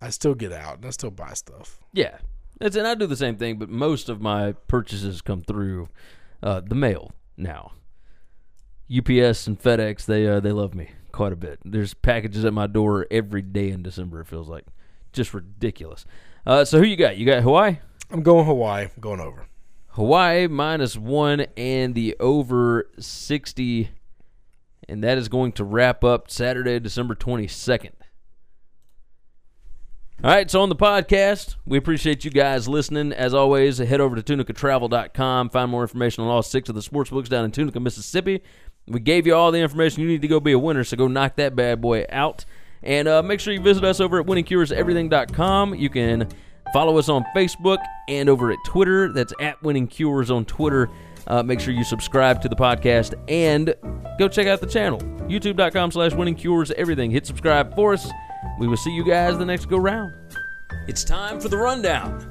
I 0.00 0.10
still 0.10 0.34
get 0.34 0.52
out 0.52 0.76
and 0.76 0.86
I 0.86 0.90
still 0.90 1.10
buy 1.10 1.34
stuff. 1.34 1.78
Yeah. 1.94 2.18
That's 2.60 2.76
and 2.76 2.86
I 2.86 2.94
do 2.94 3.06
the 3.06 3.16
same 3.16 3.36
thing, 3.36 3.58
but 3.58 3.68
most 3.68 4.08
of 4.08 4.20
my 4.20 4.52
purchases 4.68 5.20
come 5.20 5.42
through 5.42 5.88
uh, 6.42 6.60
the 6.60 6.74
mail 6.74 7.12
now. 7.36 7.72
UPS 8.94 9.46
and 9.46 9.58
FedEx 9.58 10.04
they 10.04 10.26
uh, 10.26 10.40
they 10.40 10.52
love 10.52 10.74
me 10.74 10.90
quite 11.10 11.32
a 11.32 11.36
bit. 11.36 11.58
There's 11.64 11.94
packages 11.94 12.44
at 12.44 12.52
my 12.52 12.66
door 12.66 13.06
every 13.10 13.42
day 13.42 13.70
in 13.70 13.82
December. 13.82 14.20
It 14.20 14.26
feels 14.26 14.48
like 14.48 14.66
just 15.12 15.32
ridiculous. 15.32 16.04
Uh, 16.46 16.64
so 16.64 16.78
who 16.78 16.84
you 16.84 16.96
got? 16.96 17.16
You 17.16 17.24
got 17.24 17.42
Hawaii. 17.42 17.78
I'm 18.10 18.22
going 18.22 18.44
Hawaii. 18.44 18.84
I'm 18.84 19.00
going 19.00 19.20
over. 19.20 19.46
Hawaii 19.88 20.48
minus 20.48 20.96
one 20.96 21.46
and 21.56 21.94
the 21.94 22.16
over 22.20 22.90
60. 22.98 23.90
And 24.88 25.02
that 25.02 25.16
is 25.16 25.28
going 25.28 25.52
to 25.52 25.64
wrap 25.64 26.04
up 26.04 26.30
Saturday, 26.30 26.78
December 26.78 27.14
22nd. 27.14 27.92
All 30.22 30.30
right, 30.30 30.50
so 30.50 30.62
on 30.62 30.70
the 30.70 30.76
podcast, 30.76 31.56
we 31.66 31.76
appreciate 31.76 32.24
you 32.24 32.30
guys 32.30 32.66
listening. 32.66 33.12
As 33.12 33.34
always, 33.34 33.76
head 33.78 34.00
over 34.00 34.16
to 34.16 34.22
tunicatravel.com. 34.22 35.50
Find 35.50 35.70
more 35.70 35.82
information 35.82 36.24
on 36.24 36.30
all 36.30 36.42
six 36.42 36.68
of 36.70 36.74
the 36.74 36.82
sports 36.82 37.10
books 37.10 37.28
down 37.28 37.44
in 37.44 37.50
Tunica, 37.50 37.78
Mississippi. 37.78 38.42
We 38.86 39.00
gave 39.00 39.26
you 39.26 39.34
all 39.34 39.50
the 39.50 39.58
information 39.58 40.02
you 40.02 40.08
need 40.08 40.22
to 40.22 40.28
go 40.28 40.40
be 40.40 40.52
a 40.52 40.58
winner, 40.58 40.82
so 40.84 40.96
go 40.96 41.08
knock 41.08 41.36
that 41.36 41.54
bad 41.56 41.80
boy 41.82 42.06
out. 42.08 42.46
And 42.82 43.08
uh, 43.08 43.22
make 43.22 43.40
sure 43.40 43.52
you 43.52 43.60
visit 43.60 43.84
us 43.84 44.00
over 44.00 44.20
at 44.20 44.26
winningcureseverything.com. 44.26 45.74
You 45.74 45.90
can 45.90 46.28
follow 46.72 46.96
us 46.96 47.08
on 47.08 47.24
Facebook 47.36 47.78
and 48.08 48.28
over 48.28 48.50
at 48.50 48.58
Twitter. 48.66 49.12
That's 49.12 49.32
at 49.40 49.62
Winning 49.62 49.86
Cures 49.86 50.30
on 50.30 50.44
Twitter. 50.44 50.90
Uh, 51.26 51.42
make 51.42 51.60
sure 51.60 51.72
you 51.74 51.84
subscribe 51.84 52.40
to 52.42 52.48
the 52.48 52.56
podcast 52.56 53.14
and 53.28 53.74
go 54.18 54.28
check 54.28 54.46
out 54.46 54.60
the 54.60 54.66
channel. 54.66 55.00
YouTube.com 55.28 55.90
slash 55.90 56.12
Winning 56.12 56.34
Cures 56.34 56.70
Everything. 56.72 57.10
Hit 57.10 57.26
subscribe 57.26 57.74
for 57.74 57.94
us. 57.94 58.08
We 58.58 58.68
will 58.68 58.76
see 58.76 58.92
you 58.92 59.04
guys 59.04 59.38
the 59.38 59.44
next 59.44 59.66
go 59.66 59.78
round. 59.78 60.12
It's 60.86 61.04
time 61.04 61.40
for 61.40 61.48
the 61.48 61.56
rundown. 61.56 62.30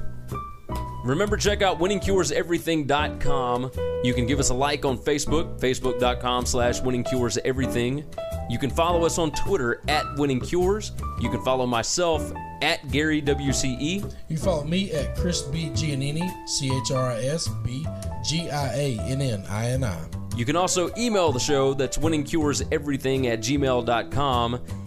Remember, 1.04 1.36
check 1.36 1.60
out 1.60 1.78
winningcureseverything.com. 1.80 3.70
You 4.04 4.14
can 4.14 4.26
give 4.26 4.40
us 4.40 4.48
a 4.48 4.54
like 4.54 4.86
on 4.86 4.96
Facebook, 4.96 5.60
facebook.com 5.60 6.46
slash 6.46 6.80
winningcureseverything. 6.80 8.06
You 8.50 8.58
can 8.58 8.70
follow 8.70 9.04
us 9.04 9.18
on 9.18 9.30
Twitter 9.32 9.82
at 9.88 10.04
winningcures. 10.16 10.92
You 11.22 11.28
can 11.28 11.42
follow 11.42 11.66
myself 11.66 12.32
at 12.62 12.90
Gary 12.90 13.20
WCE. 13.20 14.14
You 14.28 14.36
follow 14.38 14.64
me 14.64 14.92
at 14.92 15.14
Chris 15.16 15.42
B. 15.42 15.68
Giannini, 15.70 16.48
C 16.48 16.74
H 16.74 16.90
R 16.90 17.10
I 17.10 17.22
S 17.22 17.48
B 17.64 17.86
G 18.24 18.48
I 18.50 18.74
A 18.74 18.98
N 19.00 19.20
N 19.20 19.44
I 19.50 19.70
N 19.70 19.84
I. 19.84 19.98
You 20.36 20.46
can 20.46 20.56
also 20.56 20.90
email 20.96 21.30
the 21.32 21.38
show, 21.38 21.74
that's 21.74 21.98
winningcureseverything 21.98 23.26
at 23.26 23.40
gmail.com. 23.40 24.60